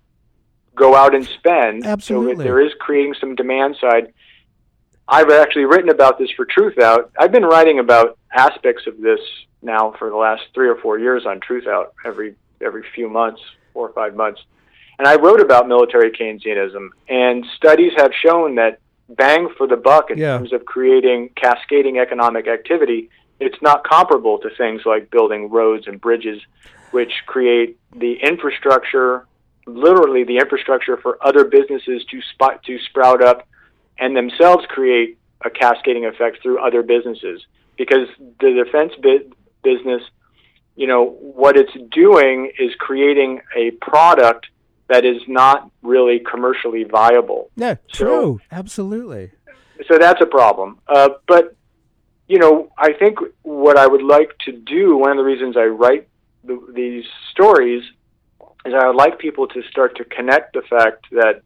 [0.75, 1.85] go out and spend.
[1.85, 2.31] Absolutely.
[2.33, 4.11] if there is creating some demand side.
[5.07, 7.11] I've actually written about this for Truth Out.
[7.19, 9.19] I've been writing about aspects of this
[9.61, 13.41] now for the last three or four years on Truth Out every every few months,
[13.73, 14.41] four or five months.
[14.97, 20.11] And I wrote about military Keynesianism, and studies have shown that bang for the buck
[20.11, 20.37] in Yeah.
[20.37, 25.99] terms of creating cascading economic activity, it's not comparable to things like building roads and
[25.99, 26.41] bridges,
[26.91, 29.25] which create the infrastructure,
[29.65, 33.45] literally the infrastructure for other businesses to spot to sprout up,
[33.99, 37.45] and themselves create a cascading effect through other businesses.
[37.77, 38.07] Because
[38.39, 39.31] the defense bu-
[39.63, 40.01] business,
[40.75, 44.47] you know, what it's doing is creating a product
[44.89, 47.75] that is not really commercially viable Yeah.
[47.93, 48.39] So- True.
[48.51, 49.31] Absolutely.
[49.87, 50.79] so that's a problem.
[50.87, 51.55] Uh, but
[52.27, 55.65] you know, I think what I would like to do, one of the reasons I
[55.65, 56.07] write
[56.43, 57.83] the, these stories,
[58.65, 61.41] is I would like people to start to connect the fact that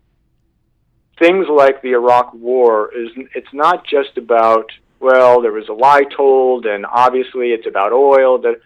[1.20, 6.04] things like the Iraq War is it's not just about well, there was a lie
[6.16, 8.40] told, and obviously it's about oil.
[8.40, 8.60] That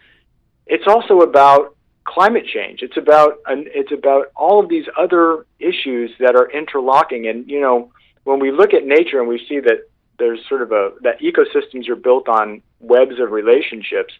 [0.66, 2.82] it's also about climate change.
[2.82, 7.28] It's about an, it's about all of these other issues that are interlocking.
[7.28, 7.92] And you know,
[8.24, 9.90] when we look at nature and we see that
[10.20, 14.14] there's sort of a that ecosystems are built on webs of relationships,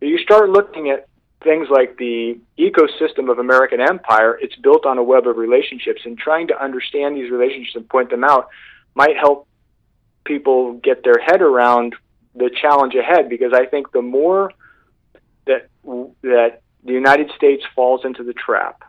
[0.00, 1.08] you start looking at
[1.42, 4.38] things like the ecosystem of American empire.
[4.40, 8.10] It's built on a web of relationships, and trying to understand these relationships and point
[8.10, 8.48] them out
[8.94, 9.46] might help
[10.24, 11.94] people get their head around
[12.34, 13.28] the challenge ahead.
[13.28, 14.52] Because I think the more
[15.46, 15.68] that
[16.22, 18.82] that the United States falls into the trap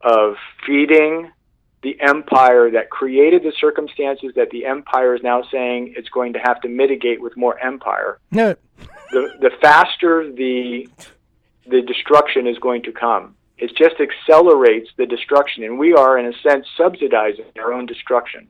[0.00, 1.30] of feeding
[1.82, 6.38] the empire that created the circumstances that the empire is now saying it's going to
[6.40, 8.56] have to mitigate with more empire, No,
[9.12, 10.88] the the faster the
[11.66, 13.34] the destruction is going to come.
[13.58, 18.48] It just accelerates the destruction, and we are, in a sense, subsidizing our own destruction.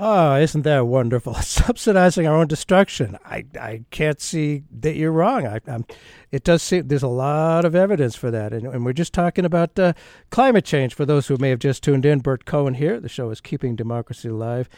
[0.00, 1.34] Oh, isn't that wonderful?
[1.42, 3.18] Subsidizing our own destruction.
[3.24, 5.44] I, I can't see that you're wrong.
[5.44, 5.84] I, I'm,
[6.30, 8.52] it does seem there's a lot of evidence for that.
[8.52, 9.94] And, and we're just talking about uh,
[10.30, 12.20] climate change for those who may have just tuned in.
[12.20, 13.00] Bert Cohen here.
[13.00, 14.68] The show is Keeping Democracy Alive.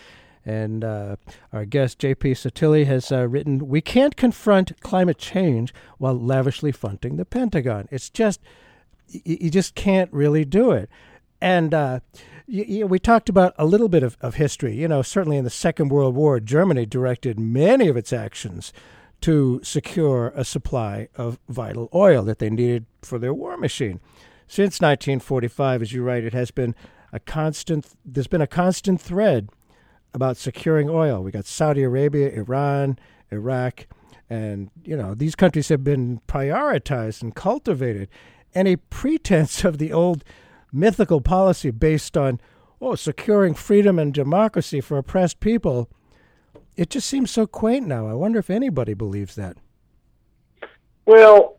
[0.46, 1.16] And uh,
[1.52, 2.33] our guest, J.P.
[2.33, 7.88] Sottile, has uh, written We can't confront climate change while lavishly funding the Pentagon.
[7.90, 8.40] It's just,
[9.12, 10.88] y- you just can't really do it.
[11.42, 11.74] And
[12.51, 14.75] we talked about a little bit of, of history.
[14.75, 18.73] You know, certainly in the Second World War, Germany directed many of its actions
[19.21, 24.01] to secure a supply of vital oil that they needed for their war machine.
[24.49, 26.75] Since 1945, as you write, it has been
[27.13, 27.87] a constant.
[28.05, 29.51] There's been a constant thread
[30.13, 31.23] about securing oil.
[31.23, 32.99] We got Saudi Arabia, Iran,
[33.31, 33.87] Iraq,
[34.29, 38.09] and you know these countries have been prioritized and cultivated.
[38.55, 40.25] Any pretense of the old
[40.72, 42.40] mythical policy based on
[42.80, 45.90] oh securing freedom and democracy for oppressed people,
[46.76, 48.09] it just seems so quaint now.
[48.09, 49.56] I wonder if anybody believes that.
[51.06, 51.59] Well,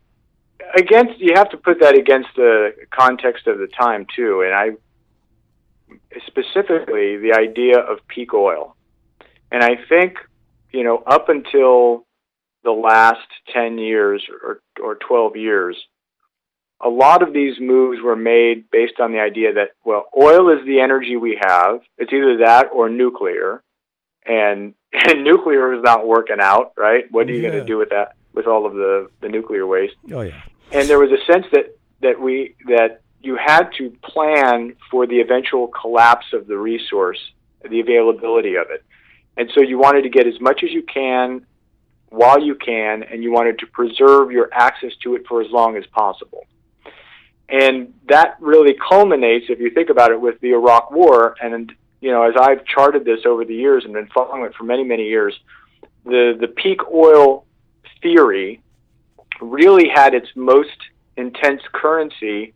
[0.74, 4.70] against you have to put that against the context of the time too, and I
[6.26, 8.76] specifically the idea of peak oil.
[9.50, 10.16] And I think,
[10.72, 12.06] you know, up until
[12.64, 15.76] the last 10 years or, or 12 years,
[16.82, 20.66] a lot of these moves were made based on the idea that, well, oil is
[20.66, 21.80] the energy we have.
[21.96, 23.62] It's either that or nuclear.
[24.26, 27.10] And, and nuclear is not working out, right?
[27.10, 29.94] What are you going to do with that, with all of the, the nuclear waste?
[30.12, 30.42] Oh yeah.
[30.72, 35.20] and there was a sense that that we that you had to plan for the
[35.20, 37.18] eventual collapse of the resource,
[37.68, 38.84] the availability of it,
[39.36, 41.46] and so you wanted to get as much as you can
[42.10, 45.76] while you can, and you wanted to preserve your access to it for as long
[45.76, 46.44] as possible.
[47.48, 51.34] And that really culminates, if you think about it, with the Iraq War.
[51.42, 54.64] And you know, as I've charted this over the years and been following it for
[54.64, 55.38] many, many years,
[56.04, 57.44] the the peak oil
[58.00, 58.62] theory
[59.40, 60.76] really had its most
[61.16, 62.54] intense currency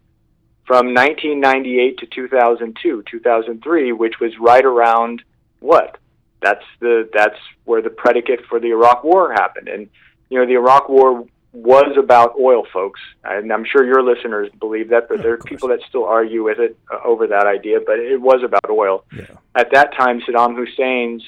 [0.66, 5.22] from 1998 to 2002, 2003, which was right around
[5.60, 5.98] what?
[6.42, 9.88] That's the that's where the predicate for the Iraq War happened, and
[10.28, 14.90] you know the Iraq War was about oil, folks, and I'm sure your listeners believe
[14.90, 17.78] that, but there are people that still argue with it uh, over that idea.
[17.84, 19.04] But it was about oil.
[19.16, 19.24] Yeah.
[19.54, 21.22] At that time, Saddam Hussein's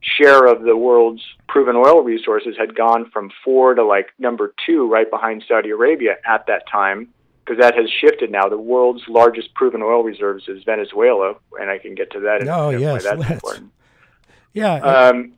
[0.00, 4.88] share of the world's proven oil resources had gone from four to like number two,
[4.90, 7.08] right behind Saudi Arabia at that time,
[7.44, 8.48] because that has shifted now.
[8.48, 12.48] The world's largest proven oil reserves is Venezuela, and I can get to that.
[12.48, 13.70] Oh, why yes, that's important.
[14.52, 14.74] Yeah.
[14.74, 15.34] Um,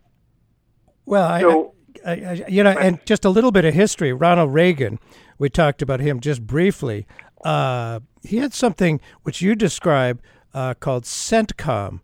[1.04, 4.12] Well, I, So- I, I, you know, and just a little bit of history.
[4.12, 4.98] Ronald Reagan,
[5.38, 7.06] we talked about him just briefly.
[7.44, 10.20] Uh, he had something which you describe
[10.52, 12.00] uh, called CENTCOM,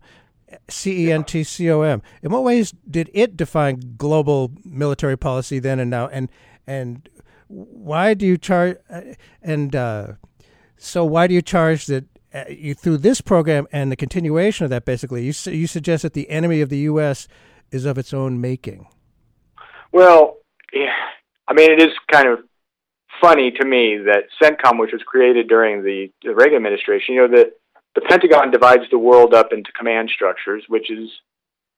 [0.69, 2.01] C E N T C O M.
[2.21, 6.07] In what ways did it define global military policy then and now?
[6.07, 6.29] And
[6.65, 7.07] and
[7.47, 8.77] why do you charge?
[8.89, 9.01] Uh,
[9.41, 10.13] and uh,
[10.77, 12.05] so why do you charge that?
[12.33, 16.03] Uh, you through this program and the continuation of that, basically, you su- you suggest
[16.03, 17.27] that the enemy of the U.S.
[17.71, 18.85] is of its own making.
[19.91, 20.37] Well,
[20.73, 20.91] yeah,
[21.47, 22.39] I mean, it is kind of
[23.21, 27.35] funny to me that CENTCOM, which was created during the, the Reagan administration, you know,
[27.35, 27.51] the,
[27.95, 31.09] the Pentagon divides the world up into command structures, which is,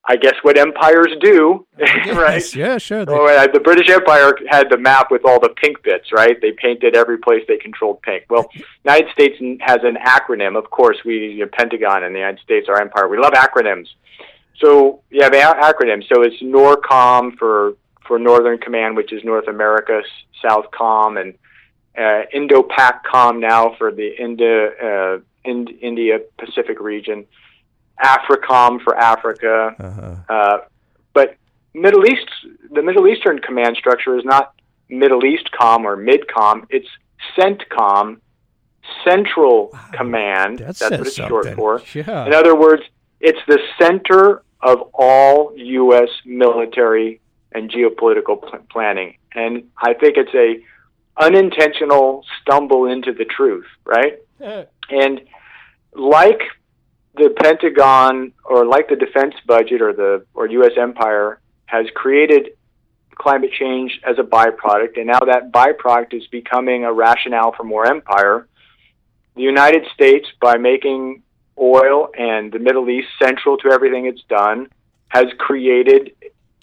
[0.05, 2.41] I guess, what empires do, right?
[2.41, 3.05] Yes, yeah, sure.
[3.05, 6.35] They- Oh, uh, the British Empire had the map with all the pink bits, right?
[6.41, 8.23] They painted every place they controlled pink.
[8.29, 8.49] Well,
[8.83, 10.57] United States has an acronym.
[10.57, 13.87] Of course, we, the Pentagon and the United States, our empire, we love acronyms.
[14.61, 16.03] So you have an a- acronym.
[16.13, 17.73] So it's NORTHCOM for
[18.09, 20.01] for Northern Command, which is North America,
[20.43, 21.35] Southcom, and
[21.95, 27.25] uh, Indo-PAC-COM now for the Indo, uh, Ind- India Pacific region,
[28.03, 29.75] AFRICOM for Africa.
[29.79, 30.15] uh-huh.
[30.27, 30.57] Uh,
[31.13, 31.37] but
[31.75, 32.27] Middle East,
[32.71, 34.55] the Middle Eastern command structure is not
[34.89, 36.65] Middle East Com or MidCom.
[36.71, 36.89] It's
[37.37, 38.19] CENTCOM,
[39.07, 40.59] Central Command.
[40.59, 41.55] That That's what it's something.
[41.55, 41.81] short for.
[41.93, 42.25] Yeah.
[42.25, 42.81] In other words,
[43.21, 46.09] it's the center of all U.S.
[46.25, 49.17] military and geopolitical pl- planning.
[49.33, 50.63] And I think it's a
[51.21, 54.19] unintentional stumble into the truth, right?
[54.43, 55.21] Uh, And
[55.93, 56.41] like
[57.15, 62.52] the Pentagon or like the defense budget or the or US empire has created
[63.15, 67.85] climate change as a byproduct and now that byproduct is becoming a rationale for more
[67.85, 68.47] empire.
[69.35, 71.21] The United States by making
[71.60, 74.69] oil and the Middle East central to everything it's done
[75.10, 76.13] has created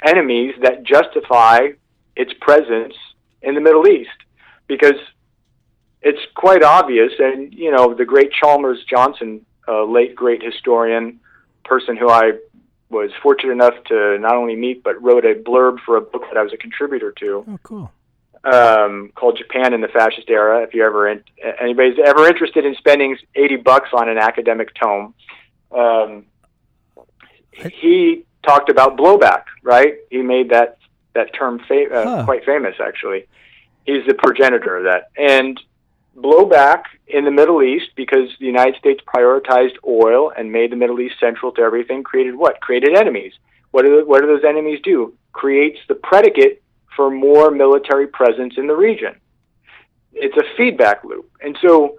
[0.05, 1.69] enemies that justify
[2.15, 2.95] its presence
[3.43, 4.11] in the Middle East
[4.67, 5.01] because
[6.03, 7.13] it's quite obvious.
[7.19, 11.21] And, you know, the great Chalmers Johnson, uh, late great historian,
[11.65, 12.33] person who I
[12.89, 16.37] was fortunate enough to not only meet but wrote a blurb for a book that
[16.39, 17.93] I was a contributor to Oh, cool.
[18.45, 20.63] um, called Japan in the Fascist Era.
[20.63, 21.25] If you ever in,
[21.61, 25.15] anybody's ever interested in spending eighty bucks on an academic tome,
[25.73, 26.27] um,
[27.73, 29.45] he talked about blowback.
[29.63, 29.95] Right?
[30.11, 30.79] He made that
[31.15, 32.25] that term fa- uh, Huh.
[32.25, 32.77] quite famous.
[32.81, 33.27] Actually,
[33.87, 35.09] he's the progenitor of that.
[35.19, 35.61] And
[36.17, 41.01] blowback in the Middle East because the United States prioritized oil and made the Middle
[41.01, 42.03] East central to everything.
[42.03, 42.61] Created what?
[42.61, 43.33] Created enemies.
[43.73, 45.15] What do what do those enemies do?
[45.33, 46.63] Creates the predicate
[46.95, 49.15] for more military presence in the region.
[50.15, 51.97] It's a feedback loop, and so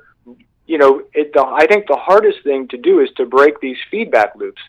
[0.66, 3.78] you know, it, the, I think the hardest thing to do is to break these
[3.90, 4.62] feedback loops.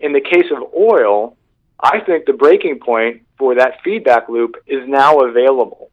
[0.00, 1.36] In the case of oil,
[1.78, 5.90] I think the breaking point for that feedback loop is now available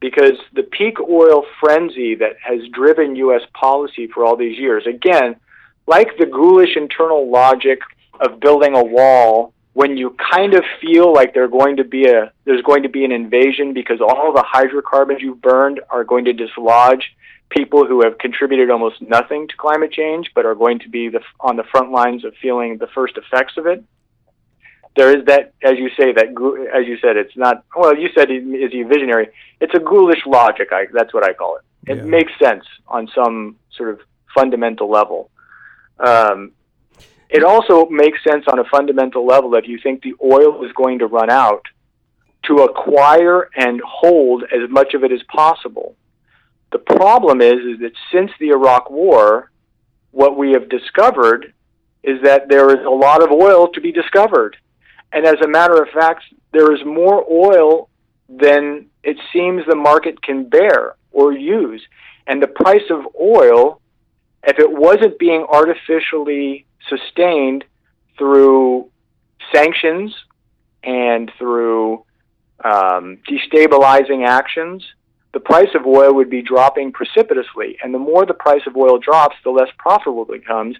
[0.00, 3.42] because the peak oil frenzy that has driven U.S.
[3.54, 5.36] policy for all these years, again,
[5.86, 7.80] like the ghoulish internal logic
[8.20, 12.32] of building a wall when you kind of feel like there going to be a
[12.44, 16.32] there's going to be an invasion because all the hydrocarbons you've burned are going to
[16.32, 17.14] dislodge
[17.50, 21.20] people who have contributed almost nothing to climate change but are going to be the,
[21.40, 23.84] on the front lines of feeling the first effects of it.
[24.96, 26.28] There is that as you say that
[26.74, 29.28] as you said it's not well you said is he visionary.
[29.60, 31.90] It's a ghoulish logic I, that's what i call it.
[31.92, 32.04] It Yeah.
[32.04, 34.00] makes sense on some sort of
[34.34, 35.30] fundamental level.
[35.98, 36.52] Um,
[37.28, 41.00] it also makes sense on a fundamental level that you think the oil is going
[41.00, 41.64] to run out
[42.44, 45.94] to acquire and hold as much of it as possible
[46.76, 49.50] the problem is, is that since the Iraq War,
[50.10, 51.54] what we have discovered
[52.02, 54.56] is that there is a lot of oil to be discovered.
[55.10, 57.88] And as a matter of fact, there is more oil
[58.28, 61.82] than it seems the market can bear or use.
[62.26, 63.80] And the price of oil,
[64.42, 67.64] if it wasn't being artificially sustained
[68.18, 68.90] through
[69.54, 70.14] sanctions
[70.82, 72.04] and through
[72.62, 74.84] um, destabilizing actions,
[75.36, 77.76] the price of oil would be dropping precipitously.
[77.82, 80.78] And the more the price of oil drops, the less profitable it becomes.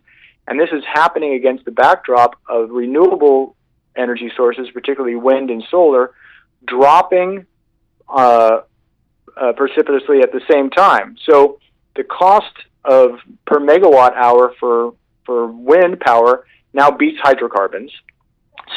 [0.49, 3.55] And this is happening against the backdrop of renewable
[3.99, 6.13] energy sources, particularly wind and solar,
[6.67, 7.45] dropping
[8.09, 8.61] uh,
[9.37, 11.19] uh, precipitously at the same time.
[11.31, 11.61] So
[11.95, 14.95] the cost of per megawatt hour for
[15.27, 17.93] for wind power now beats hydrocarbons.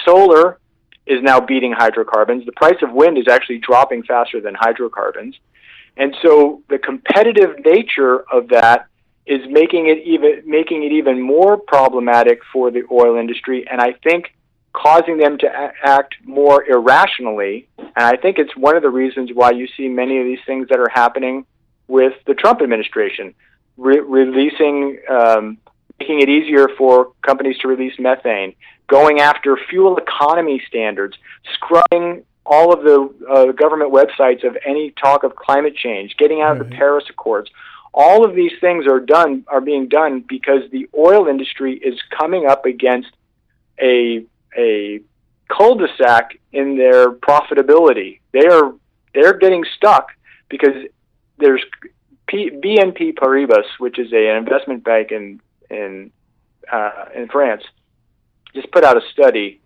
[0.03, 0.59] Solar
[1.07, 2.45] is now beating hydrocarbons.
[2.45, 5.37] The price of wind is actually dropping faster than hydrocarbons.
[5.99, 8.87] And so the competitive nature of that
[9.25, 13.93] is making it even making it even more problematic for the oil industry and I
[14.03, 14.33] think
[14.73, 15.47] causing them to
[15.83, 17.67] act more irrationally.
[17.77, 20.67] And I think it's one of the reasons why you see many of these things
[20.69, 21.45] that are happening
[21.87, 23.33] with the Trump administration,
[23.77, 25.57] re- releasing, um,
[25.99, 28.53] making it easier for companies to release methane,
[28.87, 31.17] going after fuel economy standards,
[31.55, 36.59] scrubbing all of the uh, government websites of any talk of climate change, getting out
[36.59, 37.49] of the Paris Accords.
[37.93, 42.47] All of these things are done are being done because the oil industry is coming
[42.47, 43.09] up against
[43.79, 44.25] a
[44.57, 44.99] a
[45.47, 48.19] cul-de-sac in their profitability.
[48.31, 48.73] They are
[49.13, 50.09] they're getting stuck
[50.49, 50.75] because
[51.37, 51.63] there's
[52.27, 55.39] P, BNP Paribas, which is a, an investment bank in
[55.69, 56.11] in
[56.71, 57.63] uh, in France,
[58.55, 59.61] just put out a study,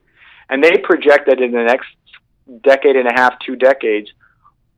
[0.49, 1.87] and they project that in the next
[2.63, 4.09] decade and a half, two decades,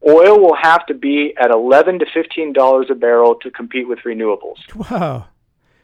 [0.07, 3.99] oil will have to be at eleven to fifteen dollars a barrel to compete with
[3.99, 4.57] renewables.
[4.91, 5.27] Wow.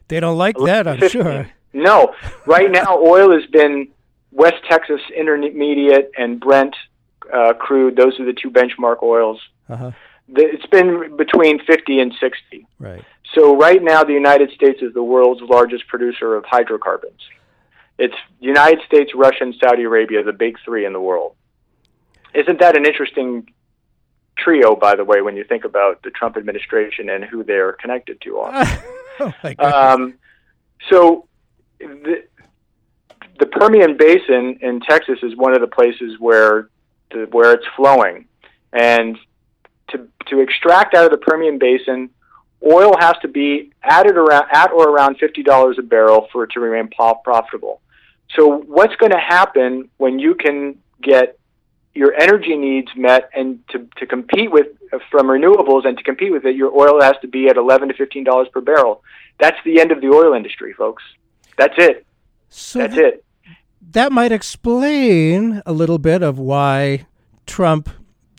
[0.07, 1.21] They don't like that, I'm 15.
[1.21, 1.51] sure.
[1.73, 2.13] No,
[2.45, 3.87] right now oil has been
[4.31, 6.75] West Texas Intermediate and Brent
[7.33, 7.95] uh, crude.
[7.95, 9.39] Those are the two benchmark oils.
[9.69, 9.91] Uh-huh.
[10.35, 12.67] It's been between 50 and 60.
[12.79, 13.03] Right.
[13.33, 17.21] So right now, the United States is the world's largest producer of hydrocarbons.
[17.97, 21.35] It's United States, Russia, and Saudi Arabia, the big three in the world.
[22.33, 23.49] Isn't that an interesting
[24.37, 28.21] trio, by the way, when you think about the Trump administration and who they're connected
[28.21, 28.67] to?
[29.19, 30.15] Oh um,
[30.89, 31.27] so
[31.79, 32.23] the,
[33.39, 36.69] the Permian Basin in Texas is one of the places where
[37.11, 38.25] the, where it's flowing,
[38.73, 39.17] and
[39.89, 42.09] to to extract out of the Permian Basin,
[42.65, 46.51] oil has to be added around at or around fifty dollars a barrel for it
[46.51, 47.81] to remain profitable.
[48.35, 51.37] So what's going to happen when you can get
[51.93, 54.67] your energy needs met and to, to compete with
[55.09, 57.93] from renewables and to compete with it, your oil has to be at eleven to
[57.93, 59.03] fifteen dollars per barrel.
[59.39, 61.03] That's the end of the oil industry, folks.
[61.57, 62.05] That's it.
[62.49, 63.25] So That's th- it.
[63.91, 67.07] that might explain a little bit of why
[67.45, 67.89] Trump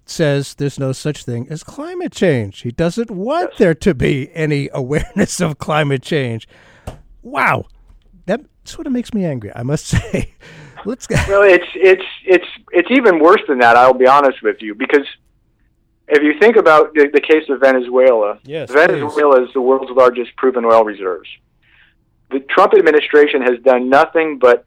[0.05, 2.61] says there's no such thing as climate change.
[2.63, 3.59] He doesn't want Yes.
[3.59, 6.47] there to be any awareness of climate change.
[7.23, 7.67] Wow.
[8.27, 10.35] That sort of makes me angry, I must say.
[10.85, 11.17] Let's go.
[11.29, 13.77] Well, it's it's it's it's even worse than that.
[13.77, 15.07] I'll be honest with you, because
[16.09, 20.35] if you think about the, the case of Venezuela, Yes, Venezuela is the world's largest
[20.37, 21.29] proven oil reserves.
[22.31, 24.65] The Trump administration has done nothing but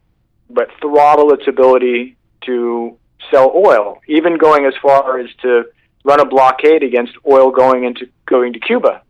[0.48, 2.96] but throttle its ability to
[3.30, 5.64] sell oil, even going as far as to
[6.04, 9.02] run a blockade against oil going into going to Cuba.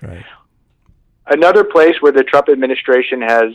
[0.00, 0.24] Right.
[1.26, 3.52] Another place where the Trump administration has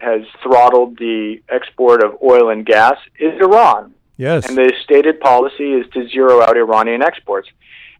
[0.00, 3.94] has throttled the export of oil and gas is Iran.
[4.16, 4.48] Yes.
[4.48, 7.48] And the stated policy is to zero out Iranian exports.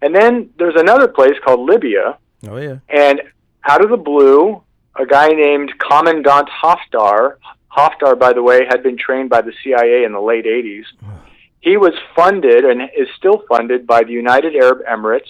[0.03, 2.18] And then there's another place called Libya,
[2.49, 2.78] oh yeah.
[2.88, 3.20] and
[3.68, 4.62] out of the blue,
[4.96, 7.36] a guy named Commandant Haftar,
[7.76, 10.84] Haftar, by the way, had been trained by the CIA in the late 80s.
[11.61, 15.28] He was funded and is still funded by the United Arab Emirates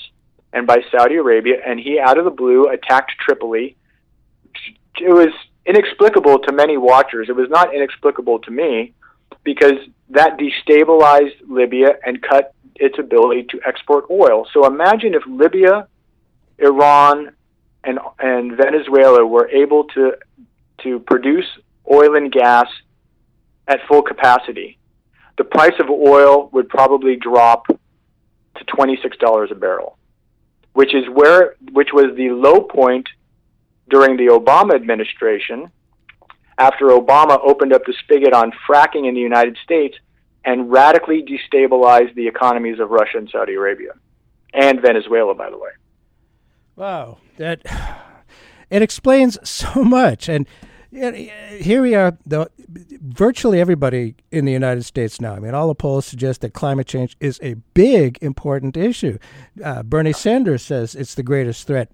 [0.52, 3.76] and by Saudi Arabia, and he, out of the blue, attacked Tripoli.
[5.00, 5.32] It was
[5.68, 7.28] inexplicable to many watchers.
[7.28, 8.94] It was not inexplicable to me
[9.44, 9.78] because
[10.10, 14.46] that destabilized Libya and cut its ability to export oil.
[14.52, 15.86] So imagine if Libya,
[16.58, 17.32] Iran,
[17.84, 20.14] and and Venezuela were able to
[20.82, 21.46] to produce
[21.90, 22.66] oil and gas
[23.66, 24.78] at full capacity.
[25.36, 29.98] The price of oil would probably drop to twenty six dollars a barrel,
[30.72, 33.08] which is where which was the low point
[33.88, 35.70] during the Obama administration
[36.58, 39.96] after Obama opened up the spigot on fracking in the United States
[40.44, 43.92] and radically destabilized the economies of Russia and Saudi Arabia
[44.52, 45.70] and Venezuela, by the way.
[46.76, 47.60] Wow, that
[48.70, 50.46] it explains so much, and
[50.90, 52.16] here we are.
[52.24, 55.34] Though virtually everybody in the United States now.
[55.34, 59.18] I mean, all the polls suggest that climate change is a big, important issue.
[59.62, 61.90] Uh, Bernie Sanders says it's the greatest threat.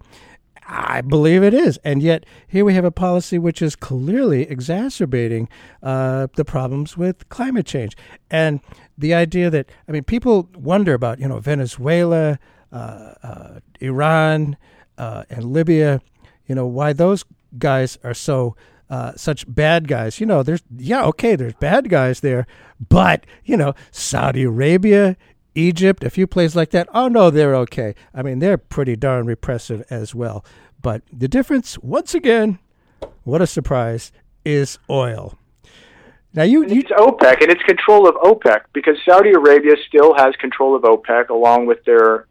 [0.66, 5.48] I believe it is, and yet here we have a policy which is clearly exacerbating
[5.82, 7.96] uh, the problems with climate change,
[8.30, 8.60] and
[8.96, 12.38] the idea that I mean, people wonder about you know Venezuela,
[12.72, 14.56] uh, uh, Iran,
[14.96, 16.00] uh, and Libya,
[16.46, 17.24] you know why those
[17.58, 18.56] guys are so
[18.90, 20.20] uh, such bad guys.
[20.20, 22.46] You know, there's yeah, okay, there's bad guys there,
[22.88, 25.16] but you know, Saudi Arabia,
[25.54, 26.88] Egypt, a few places like that.
[26.92, 27.94] Oh no, they're okay.
[28.14, 30.44] I mean, they're pretty darn repressive as well.
[30.82, 32.58] But the difference, once again,
[33.22, 34.12] what a surprise,
[34.44, 35.38] is oil.
[36.34, 40.34] Now you, you It's OPEC and it's control of OPEC because Saudi Arabia still has
[40.36, 42.26] control of OPEC along with their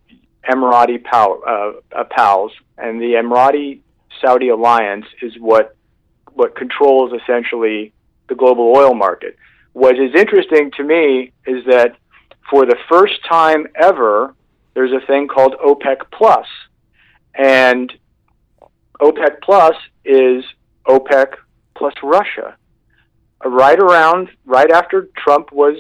[0.50, 3.80] Emirati pal, uh, uh, pals, and the Emirati
[4.22, 5.76] Saudi alliance is what
[6.34, 7.94] what controls essentially
[8.28, 9.38] the global oil market.
[9.74, 11.96] What is interesting to me is that
[12.50, 14.34] for the first time ever,
[14.74, 16.48] there's a thing called OPEC Plus,
[17.36, 17.92] and
[19.00, 19.76] OPEC Plus
[20.06, 20.44] is
[20.88, 21.36] OPEC
[21.76, 22.56] plus Russia.
[23.44, 25.78] Uh, Right around, right after Trump was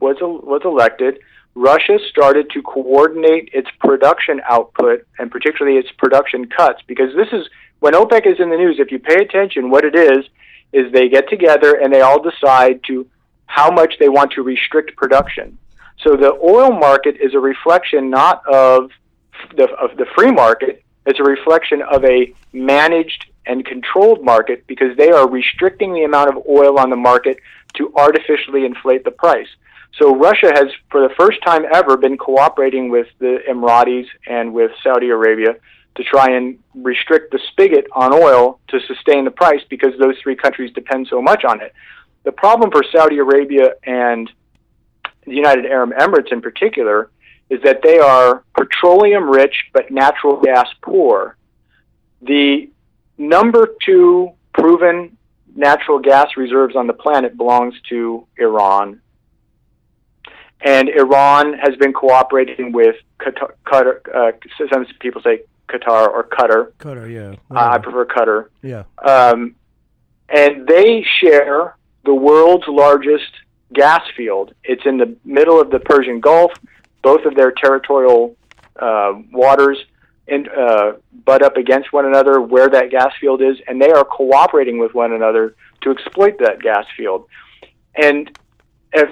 [0.00, 1.18] was was elected,
[1.54, 7.46] Russia started to coordinate its production output and particularly its production cuts because this is
[7.80, 8.76] when OPEC is in the news.
[8.78, 10.24] If you pay attention, what it is
[10.72, 13.06] is they get together and they all decide to
[13.46, 15.56] how much they want to restrict production.
[15.98, 18.90] So the oil market is a reflection not of
[19.56, 24.96] the of the free market, it's a reflection of a managed and controlled market because
[24.96, 27.38] they are restricting the amount of oil on the market
[27.74, 29.48] to artificially inflate the price.
[29.98, 34.72] So Russia has, for the first time ever, been cooperating with the Emiratis and with
[34.82, 35.56] Saudi Arabia
[35.96, 40.34] to try and restrict the spigot on oil to sustain the price because those three
[40.34, 41.72] countries depend so much on it.
[42.24, 44.30] The problem for Saudi Arabia and
[45.26, 47.10] United Arab Emirates in particular
[47.50, 51.36] is that they are petroleum rich but natural gas poor.
[52.22, 52.70] The
[53.18, 55.16] number two proven
[55.54, 59.00] natural gas reserves on the planet belongs to Iran.
[60.60, 63.52] And Iran has been cooperating with Qatar.
[63.66, 64.32] Qatar uh,
[64.72, 66.72] some people say Qatar or Qatar.
[66.78, 68.46] Qatar, yeah, Uh, I prefer Qatar.
[68.62, 69.56] yeah, Um,
[70.28, 73.30] and they share the world's largest
[73.72, 74.54] gas field.
[74.64, 76.52] It's in the middle of the Persian Gulf.
[77.02, 78.36] Both of their territorial
[78.78, 79.78] uh, waters
[80.32, 80.92] uh,
[81.24, 84.94] butt up against one another where that gas field is, and they are cooperating with
[84.94, 87.26] one another to exploit that gas field.
[87.94, 88.36] And
[88.92, 89.10] if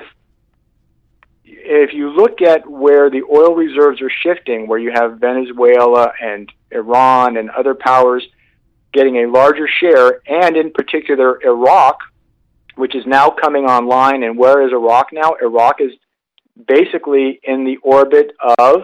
[1.44, 6.50] if you look at where the oil reserves are shifting, where you have Venezuela and
[6.70, 8.26] Iran and other powers
[8.92, 12.00] getting a larger share, and in particular Iraq,
[12.76, 14.22] which is now coming online.
[14.22, 15.34] And where is Iraq now?
[15.40, 15.92] Iraq is
[16.66, 18.82] basically in the orbit of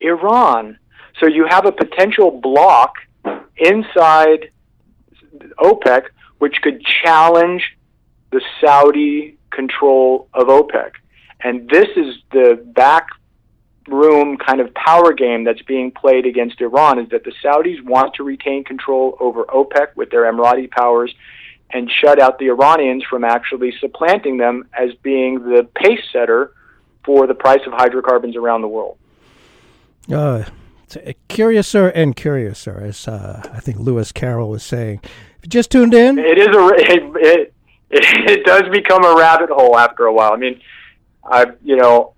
[0.00, 0.78] Iran.
[1.20, 2.94] So you have a potential block
[3.56, 4.50] inside
[5.58, 6.04] OPEC
[6.38, 7.62] which could challenge
[8.30, 10.92] the Saudi control of OPEC.
[11.44, 13.08] And this is the back
[13.88, 18.14] room kind of power game that's being played against Iran is that the Saudis want
[18.14, 21.12] to retain control over OPEC with their Emirati powers
[21.72, 26.52] and shut out the Iranians from actually supplanting them as being the pace setter
[27.04, 28.98] for the price of hydrocarbons around the world.
[30.12, 30.44] Uh,
[31.28, 35.00] curiouser and curiouser, as uh, I think Lewis Carroll was saying.
[35.02, 37.54] If you just tuned in, It is a it, it
[37.90, 40.32] it does become a rabbit hole after a while.
[40.32, 40.60] I mean,
[41.24, 42.14] I you know,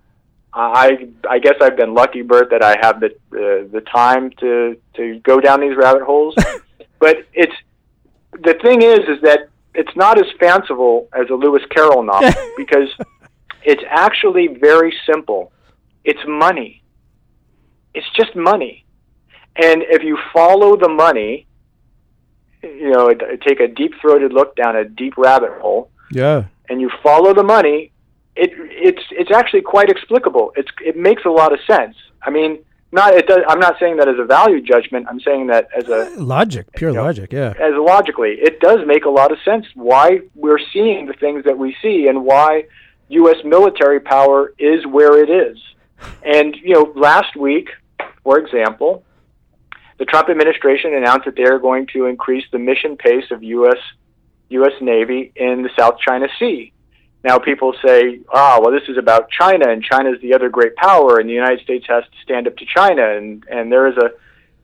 [0.52, 4.76] I I guess I've been lucky, Bert, that I have the uh, the time to
[4.94, 6.34] to go down these rabbit holes.
[6.98, 7.54] but it's
[8.42, 12.88] the thing is is that it's not as fanciful as a Lewis Carroll novel because
[13.64, 15.52] it's actually very simple.
[16.04, 16.82] It's money.
[17.94, 18.84] It's just money.
[19.56, 21.46] And if you follow the money,
[22.62, 23.12] you know,
[23.46, 27.42] take a deep throated look down a deep rabbit hole, yeah, and you follow the
[27.42, 27.92] money,
[28.36, 30.52] it it's it's actually quite explicable.
[30.56, 31.94] It's it makes a lot of sense.
[32.22, 32.64] I mean,
[32.94, 33.40] not it does.
[33.48, 35.06] I'm not saying that as a value judgment.
[35.08, 37.32] I'm saying that as a eh, logic, pure you know, logic.
[37.32, 41.44] Yeah, as logically, it does make a lot of sense why we're seeing the things
[41.44, 42.66] that we see and why
[43.08, 43.38] U.S.
[43.44, 45.58] military power is where it is.
[46.22, 47.70] And you know, last week,
[48.22, 49.02] for example,
[49.98, 53.78] the Trump administration announced that they are going to increase the mission pace of U.S.
[54.50, 54.72] U.S.
[54.80, 56.72] Navy in the South China Sea.
[57.24, 60.76] Now, people say, "Ah, well, this is about China, and China is the other great
[60.76, 63.96] power, and the United States has to stand up to China." And and there is
[63.96, 64.10] a,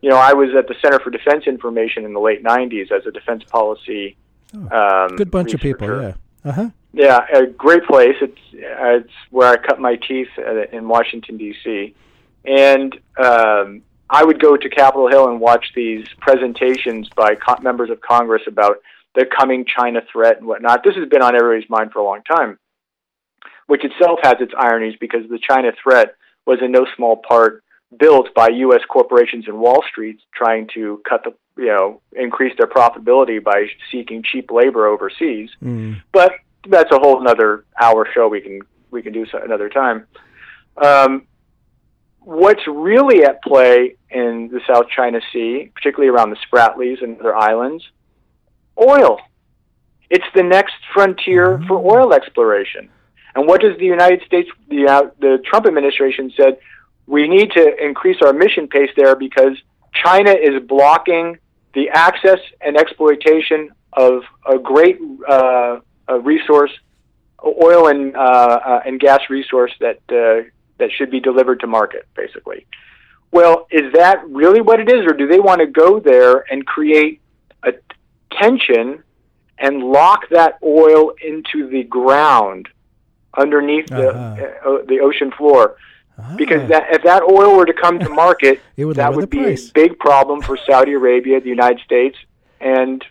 [0.03, 3.07] you know, I was at the Center for Defense Information in the late '90s as
[3.07, 4.17] a defense policy.
[4.71, 5.89] Um, good bunch of people.
[5.89, 6.15] Yeah.
[6.45, 6.71] Uh huh.
[6.93, 8.17] Yeah, a great place.
[8.21, 10.29] It's it's where I cut my teeth
[10.73, 11.95] in Washington D.C.
[12.45, 17.91] And um, I would go to Capitol Hill and watch these presentations by co- members
[17.91, 18.83] of Congress about
[19.15, 20.83] the coming China threat and whatnot.
[20.85, 22.59] This has been on everybody's mind for a long time,
[23.67, 26.15] which itself has its ironies because the China threat
[26.47, 27.63] was in no small part
[27.99, 28.83] built by U.S.
[28.89, 34.23] corporations and Wall Street trying to cut the you know increase their profitability by seeking
[34.23, 35.51] cheap labor overseas.
[35.63, 36.03] Mm.
[36.13, 36.33] But
[36.69, 40.07] that's a whole another hour show we can we can do so another time.
[40.83, 41.27] Um,
[42.21, 47.35] what's really at play in the South China Sea, particularly around the Spratlys and other
[47.35, 47.85] islands,
[48.79, 49.19] oil.
[50.09, 52.89] It's the next frontier for oil exploration.
[53.35, 56.59] And what does the United States, the, uh, the Trump administration said,
[57.07, 59.57] we need to increase our mission pace there because
[59.93, 61.39] China is blocking
[61.75, 64.99] the access and exploitation of a great
[65.29, 66.71] uh, a resource,
[67.45, 70.49] oil and uh, uh, and gas resource that uh,
[70.79, 72.67] that should be delivered to market, basically.
[73.33, 76.67] Well, is that really what it is, or do they want to go there and
[76.67, 77.21] create
[78.33, 79.03] tension
[79.59, 82.69] and lock that oil into the ground
[83.37, 84.35] underneath Uh-huh.
[84.37, 85.77] the uh, the ocean floor?
[86.37, 86.67] Because Ah.
[86.73, 89.71] that if that oil were to come to market, It would that would be price.
[89.71, 92.17] a big problem for Saudi Arabia, the United States,
[92.61, 93.05] and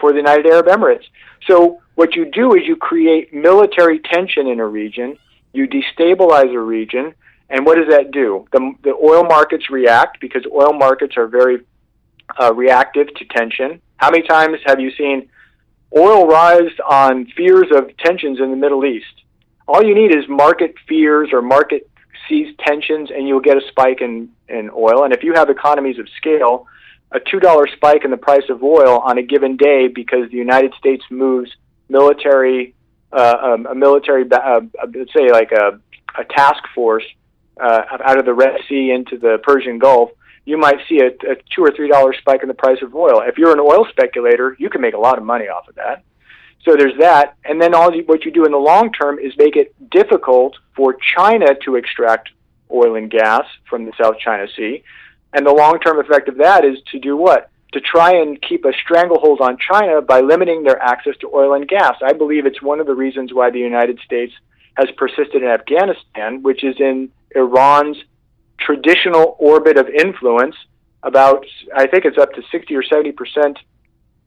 [0.00, 1.04] for the United Arab Emirates.
[1.46, 5.18] So what you do is you create military tension in a region,
[5.52, 7.14] you destabilize a region,
[7.50, 8.46] and what does that do?
[8.52, 11.58] The, the oil markets react because oil markets are very
[12.40, 13.80] uh, reactive to tension.
[13.96, 15.28] How many times have you seen
[15.96, 19.22] oil rise on fears of tensions in the Middle East?
[19.66, 21.88] All you need is market fears or market
[22.28, 25.04] sees tensions, and you'll get a spike in, in oil.
[25.04, 26.66] And if you have economies of scale,
[27.12, 30.74] a $2 spike in the price of oil on a given day because the United
[30.74, 31.50] States moves
[31.88, 32.74] military,
[33.12, 34.60] uh, um, a military, uh, uh,
[34.94, 35.78] let's say like a,
[36.18, 37.04] a task force
[37.60, 40.10] uh, out of the Red Sea into the Persian Gulf,
[40.44, 43.22] you might see a, a two or three dollar spike in the price of oil.
[43.26, 46.02] If you're an oil speculator, you can make a lot of money off of that.
[46.64, 49.34] So there's that, and then all you, what you do in the long term is
[49.36, 52.30] make it difficult for China to extract
[52.72, 54.82] oil and gas from the South China Sea,
[55.34, 57.50] and the long term effect of that is to do what?
[57.72, 61.68] To try and keep a stranglehold on China by limiting their access to oil and
[61.68, 61.96] gas.
[62.02, 64.32] I believe it's one of the reasons why the United States
[64.74, 67.98] has persisted in Afghanistan, which is in Iran's
[68.58, 70.56] traditional orbit of influence.
[71.02, 71.44] About,
[71.76, 73.58] I think it's up to 60 or 70 percent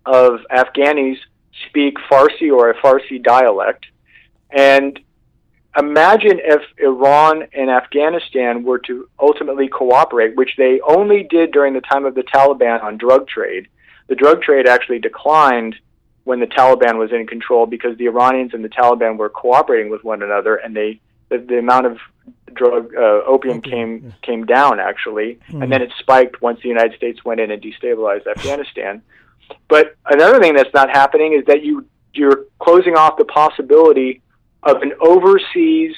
[0.05, 1.17] of Afghanis
[1.69, 3.85] speak Farsi or a Farsi dialect.
[4.51, 4.99] And
[5.77, 11.81] imagine if Iran and Afghanistan were to ultimately cooperate, which they only did during the
[11.81, 13.67] time of the Taliban on drug trade.
[14.07, 15.75] the drug trade actually declined
[16.23, 20.03] when the Taliban was in control because the Iranians and the Taliban were cooperating with
[20.03, 20.99] one another, and they
[21.29, 21.97] the, the amount of
[22.53, 27.23] drug uh, opium came came down actually, and then it spiked once the United States
[27.25, 29.01] went in and destabilized Afghanistan.
[29.69, 34.21] But another thing that's not happening is that you you're closing off the possibility
[34.63, 35.95] of an overseas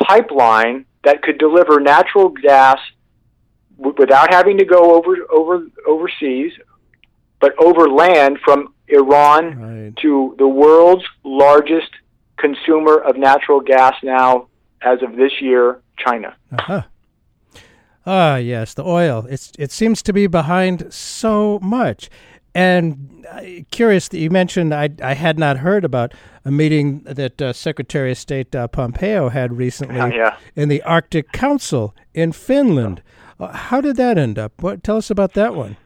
[0.00, 2.78] pipeline that could deliver natural gas
[3.76, 6.52] w- without having to go over over overseas,
[7.40, 9.96] but over land from Iran Right.
[10.02, 11.90] to the world's largest
[12.36, 14.48] consumer of natural gas now,
[14.84, 16.34] as of this year, China.
[16.52, 16.82] Uh-huh.
[18.06, 19.26] Ah, yes, the oil.
[19.30, 22.10] It's it seems to be behind so much.
[22.54, 26.12] And uh, curious that you mentioned I I had not heard about
[26.44, 30.36] a meeting that uh, Secretary of State uh, Pompeo had recently Yeah.
[30.56, 33.02] in the Arctic Council in Finland.
[33.38, 34.52] Uh, how did that end up?
[34.60, 35.76] What tell us about that one?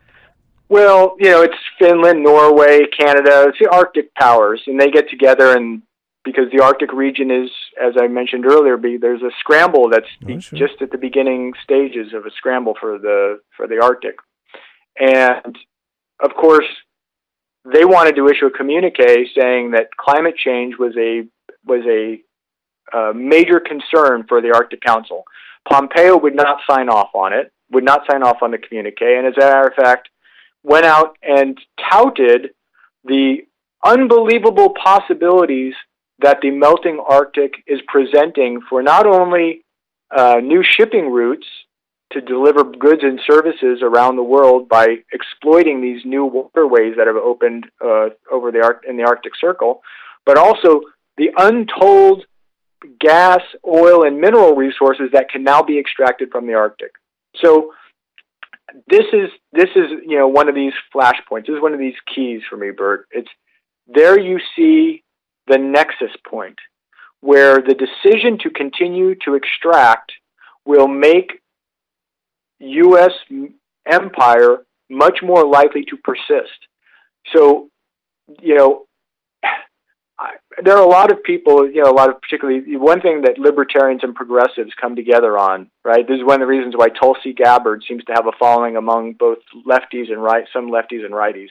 [0.68, 5.56] Well, you know, it's Finland, Norway, Canada, it's the Arctic powers, and they get together
[5.56, 5.82] and
[6.26, 7.48] because the Arctic region is,
[7.80, 10.58] as I mentioned earlier, be, there's a scramble that's Oh, sure.
[10.58, 14.16] just at the beginning stages of a scramble for the for the Arctic,
[14.98, 15.56] and
[16.20, 16.66] of course,
[17.72, 21.22] they wanted to issue a communique saying that climate change was a
[21.64, 22.20] was a
[22.96, 25.24] uh, major concern for the Arctic Council.
[25.68, 29.26] Pompeo would not sign off on it, would not sign off on the communique, and
[29.26, 30.08] as a matter of fact,
[30.64, 31.58] went out and
[31.90, 32.50] touted
[33.04, 33.46] the
[33.84, 35.74] unbelievable possibilities
[36.20, 39.64] that the melting Arctic is presenting for not only
[40.16, 41.46] uh, new shipping routes
[42.12, 47.16] to deliver goods and services around the world by exploiting these new waterways that have
[47.16, 49.82] opened uh, over the Arc- in the Arctic Circle,
[50.24, 50.80] but also
[51.16, 52.24] the untold
[53.00, 56.92] gas, oil, and mineral resources that can now be extracted from the Arctic.
[57.42, 57.72] So
[58.88, 61.46] this is this is you know one of these flashpoints.
[61.46, 63.06] This is one of these keys for me, Bert.
[63.10, 63.28] It's
[63.86, 65.02] there you see
[65.46, 66.58] the nexus point
[67.20, 70.12] where the decision to continue to extract
[70.64, 71.40] will make
[72.60, 73.12] U.S.
[73.90, 76.58] empire much more likely to persist.
[77.34, 77.68] So,
[78.40, 78.86] you know,
[80.62, 83.38] there are a lot of people, you know, a lot of particularly one thing that
[83.38, 86.06] libertarians and progressives come together on, right?
[86.06, 89.12] This is one of the reasons why Tulsi Gabbard seems to have a following among
[89.14, 91.48] both lefties and right, some lefties and righties.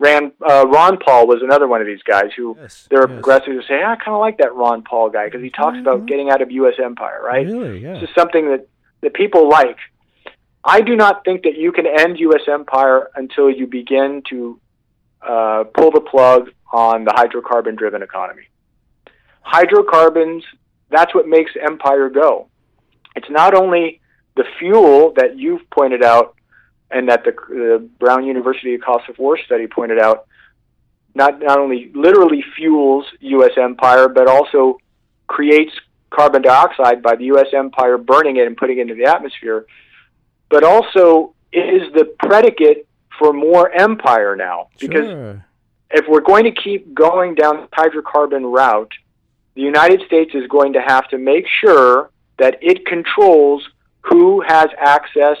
[0.00, 3.14] Rand, uh, Ron Paul was another one of these guys who Yes, there are yes.
[3.14, 5.78] progressives who say, "Ah, I kind of like that Ron Paul guy because he talks
[5.78, 6.74] about getting out of U.S.
[6.82, 7.46] empire, right?
[7.46, 7.78] Really?
[7.80, 7.94] Yeah.
[7.94, 8.66] This is something that,
[9.02, 9.78] that people like.
[10.64, 12.42] I do not think that you can end U.S.
[12.48, 14.60] empire until you begin to
[15.22, 18.42] uh, pull the plug on the hydrocarbon driven economy.
[19.42, 20.42] Hydrocarbons,
[20.90, 22.48] that's what makes empire go.
[23.14, 24.00] It's not only
[24.36, 26.33] the fuel that you've pointed out
[26.94, 30.26] and that the, the Brown University Cost of War study pointed out,
[31.14, 33.52] not, not only literally fuels U.S.
[33.56, 34.78] empire, but also
[35.26, 35.72] creates
[36.10, 37.48] carbon dioxide by the U.S.
[37.52, 39.66] empire burning it and putting it into the atmosphere,
[40.48, 42.86] but also is the predicate
[43.18, 44.68] for more empire now.
[44.78, 45.44] Because Sure.
[45.90, 48.92] if we're going to keep going down the hydrocarbon route,
[49.56, 53.62] the United States is going to have to make sure that it controls
[54.02, 55.38] who has access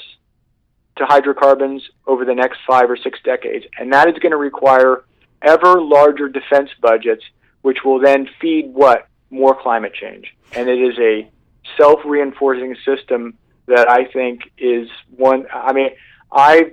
[0.96, 3.64] to hydrocarbons over the next five or six decades.
[3.78, 5.04] And that is going to require
[5.42, 7.24] ever larger defense budgets,
[7.62, 9.08] which will then feed what?
[9.30, 10.34] More climate change.
[10.52, 11.28] And it is a
[11.76, 13.36] self reinforcing system
[13.66, 15.46] that I think is one.
[15.52, 15.90] I mean,
[16.30, 16.72] I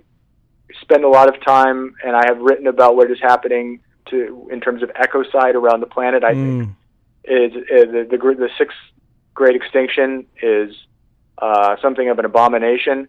[0.82, 4.62] spend a lot of time and I have written about what is happening to in
[4.62, 6.24] terms of ecocide around the planet.
[6.24, 6.76] I think Mm.
[7.24, 8.78] is, is the, the the sixth
[9.34, 10.76] great extinction is
[11.38, 13.08] uh, something of an abomination,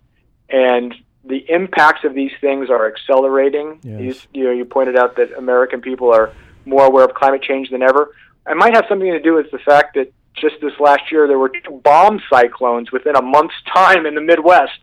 [0.53, 0.95] and
[1.25, 3.79] the impacts of these things are accelerating.
[3.83, 4.01] Yes.
[4.33, 6.33] You, you know, you pointed out that American people are
[6.65, 8.15] more aware of climate change than ever.
[8.49, 11.39] It might have something to do with the fact that just this last year there
[11.39, 14.79] were two bomb cyclones within a month's time in the Midwest.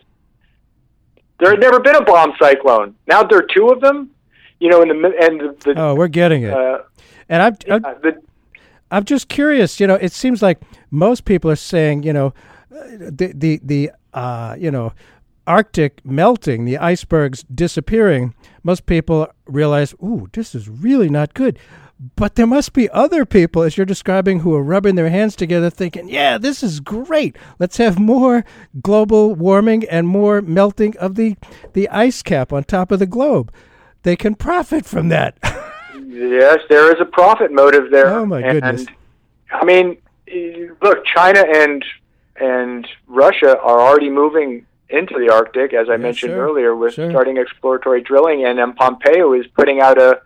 [1.40, 2.96] There had never been a bomb cyclone.
[3.08, 4.12] Now there are two of them.
[4.60, 6.54] You know, in the and the, the Oh, we're getting it.
[6.54, 6.80] uh,
[7.30, 8.22] and I'm, I'm uh, the
[8.92, 9.80] I'm just curious.
[9.80, 10.60] You know, it seems like
[10.92, 12.34] most people are saying, you know,
[12.76, 14.92] uh, the the the uh, you know,
[15.50, 18.36] Arctic melting, the icebergs disappearing.
[18.62, 21.58] Most people realize, ooh, this is really not good.
[22.16, 25.70] But there must be other people, as you're describing, who are rubbing their hands together,
[25.70, 27.36] thinking, "Yeah, this is great.
[27.58, 28.46] Let's have more
[28.82, 31.36] global warming and more melting of the
[31.74, 33.52] the ice cap on top of the globe.
[34.04, 35.38] They can profit from that."
[36.12, 38.08] Yes, there is a profit motive there.
[38.08, 38.86] Oh, my and, goodness.
[39.52, 39.98] I mean,
[40.82, 41.86] look, China and
[42.36, 47.10] and Russia are already moving into the Arctic, as I mentioned sure, earlier, with sure.
[47.10, 50.22] starting exploratory drilling, and then Pompeo is putting out a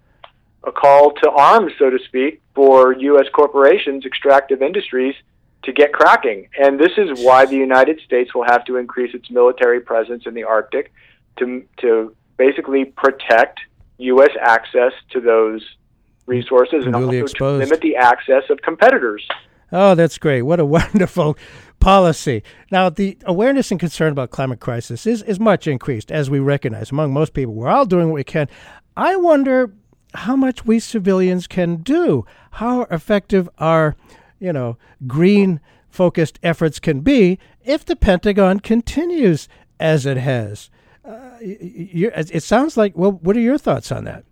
[0.65, 3.25] a call to arms, so to speak, for U.S.
[3.33, 5.15] corporations, extractive industries,
[5.63, 6.47] to get cracking.
[6.57, 10.33] And this is why the United States will have to increase its military presence in
[10.33, 10.93] the Arctic
[11.37, 13.59] to to basically protect
[13.97, 14.31] U.S.
[14.41, 15.63] access to those
[16.25, 19.25] resources and Newly also to limit the access of competitors.
[19.71, 20.43] Oh, that's great.
[20.43, 21.37] What a wonderful
[21.83, 22.43] policy.
[22.71, 26.91] Now, the awareness and concern about climate crisis is, is much increased, as we recognize
[26.91, 27.53] among most people.
[27.53, 28.47] We're all doing what we can.
[28.95, 29.73] I wonder
[30.13, 33.95] how much we civilians can do, how effective our,
[34.39, 34.77] you know,
[35.07, 35.59] green
[35.89, 40.69] focused efforts can be if the Pentagon continues as it has.
[41.03, 44.23] Uh, it sounds like, well, what are your thoughts on that?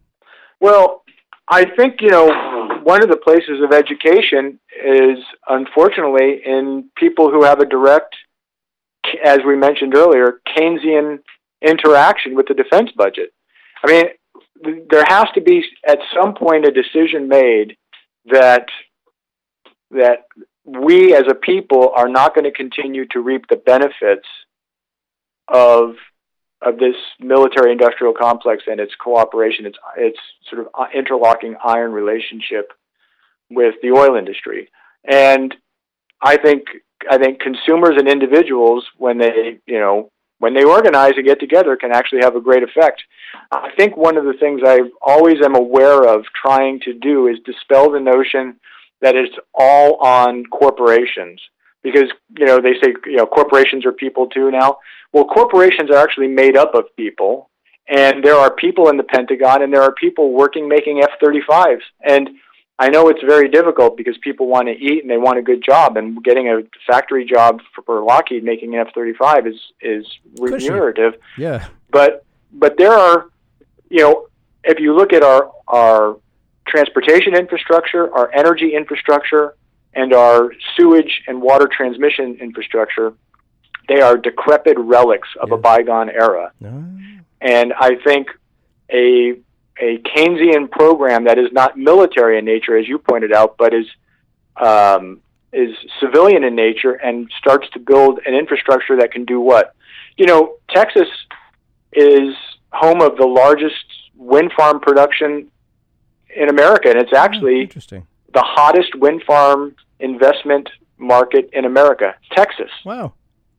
[0.62, 1.04] Well,
[1.49, 2.30] I think you know
[2.84, 8.16] one of the places of education is unfortunately in people who have a direct,
[9.24, 11.20] as we mentioned earlier, Keynesian
[11.62, 13.32] interaction with the defense budget.
[13.84, 14.06] I mean,
[14.90, 17.78] there has to be at some point a decision made
[18.26, 18.68] that
[19.92, 20.26] that
[20.64, 24.28] we as a people are not going to continue to reap the benefits
[25.48, 25.96] of
[26.62, 31.91] of this military industrial complex and its cooperation, its its sort of uh, interlocking iron
[31.91, 32.72] relationship
[33.49, 34.70] with the oil industry.
[35.09, 35.53] And
[36.22, 36.64] I think
[37.09, 41.76] I think consumers and individuals, when they you know when they organize and get together,
[41.76, 43.03] can actually have a great effect.
[43.51, 47.38] I think one of the things I always am aware of trying to do is
[47.45, 48.59] dispel the notion
[49.01, 51.41] that it's all on corporations
[51.84, 54.78] because you know they say you know corporations are people too now.
[55.14, 57.50] Well, corporations are actually made up of people,
[57.88, 61.82] and there are people in the Pentagon, and there are people working making F-35s.
[62.02, 62.30] And
[62.80, 65.64] I know it's very difficult because people want to eat and they want a good
[65.64, 70.06] job, and getting a factory job for, Lockheed making an F-35 is is
[70.40, 71.68] remunerative Yeah.
[71.92, 73.28] but but there are
[73.90, 74.28] you know
[74.64, 76.18] if you look at our our
[76.68, 79.56] transportation infrastructure our energy infrastructure
[79.94, 83.14] and our sewage and water transmission infrastructure
[83.88, 86.84] they are decrepit relics of a bygone era No.
[87.42, 88.28] and i think
[88.92, 89.36] a
[89.80, 93.88] a keynesian program that is not military in nature as you pointed out but is
[94.58, 95.22] um,
[95.54, 99.74] is civilian in nature and starts to build an infrastructure that can do what
[100.18, 101.08] you know texas
[101.94, 102.34] is
[102.72, 103.84] home of the largest
[104.16, 105.48] wind farm production
[106.34, 108.08] in America, and it's Oh, actually interesting.
[108.34, 112.16] The hottest wind farm investment market in America.
[112.32, 113.14] Texas, Wow.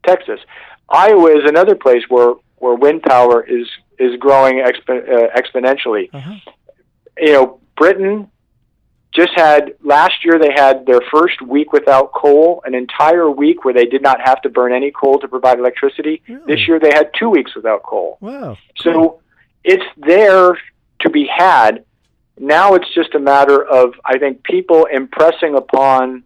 [0.07, 0.41] Texas,
[0.89, 3.67] Iowa is another place where where wind power is
[3.99, 6.09] is growing expo- uh, exponentially.
[6.13, 6.35] Uh-huh.
[7.19, 8.29] You know, Britain
[9.13, 13.75] just had last year they had their first week without coal, an entire week where
[13.75, 16.23] they did not have to burn any coal to provide electricity.
[16.29, 16.43] Really?
[16.47, 18.17] This year they had two weeks without coal.
[18.21, 18.57] Wow.
[18.79, 19.21] So
[19.65, 20.57] it's there
[21.01, 21.85] to be had.
[22.39, 26.25] Now it's just a matter of, I think, people impressing upon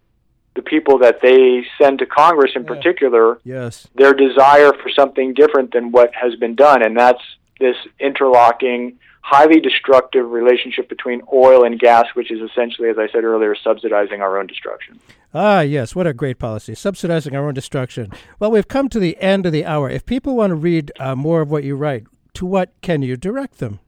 [0.55, 2.67] the people that they send to Congress in Yeah.
[2.69, 3.87] particular Yes.
[3.95, 6.81] their desire for something different than what has been done.
[6.81, 7.21] And that's
[7.59, 13.23] this interlocking, highly destructive relationship between oil and gas, which is essentially, as I said
[13.23, 14.99] earlier, subsidizing our own destruction.
[15.33, 15.95] Ah, yes.
[15.95, 16.73] What a great policy.
[16.73, 18.11] Subsidizing our own destruction.
[18.39, 19.89] Well, we've come to the end of the hour.
[19.89, 22.05] If people want to read uh, more of what you write,
[22.35, 23.79] to what can you direct them?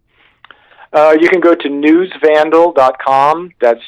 [0.92, 3.52] Uh, you can go to newsvandal.com.
[3.62, 3.82] That's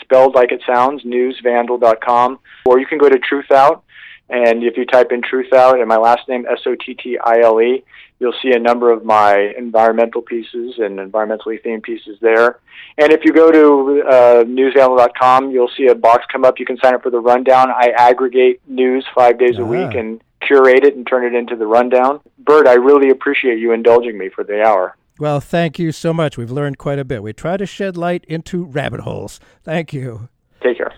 [0.00, 2.38] spelled like it sounds, newsvandal.com.
[2.66, 3.82] Or you can go to Truthout,
[4.30, 7.40] and if you type in Truthout and my last name, S O T T I
[7.40, 7.82] L E,
[8.20, 12.60] you'll see a number of my environmental pieces and environmentally themed pieces there.
[12.98, 16.58] And if you go to uh, newsvandal.com, you'll see a box come up.
[16.58, 17.70] You can sign up for the rundown.
[17.70, 19.66] I aggregate news five days a Ah.
[19.66, 22.20] week and curate it and turn it into the rundown.
[22.38, 24.96] Bert, I really appreciate you indulging me for the hour.
[25.18, 26.36] Well, thank you so much.
[26.36, 27.22] We've learned quite a bit.
[27.22, 29.38] We try to shed light into rabbit holes.
[29.62, 30.28] Thank you.
[30.60, 30.92] Take care.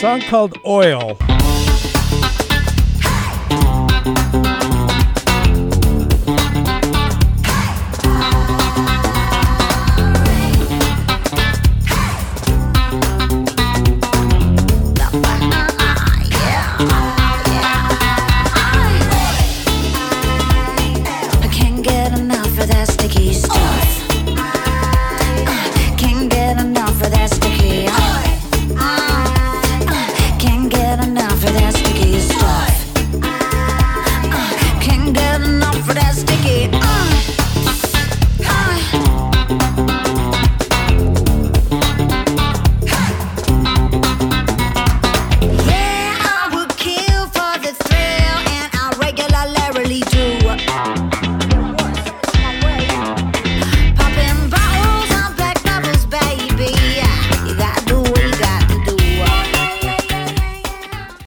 [0.00, 1.16] Song called Oil.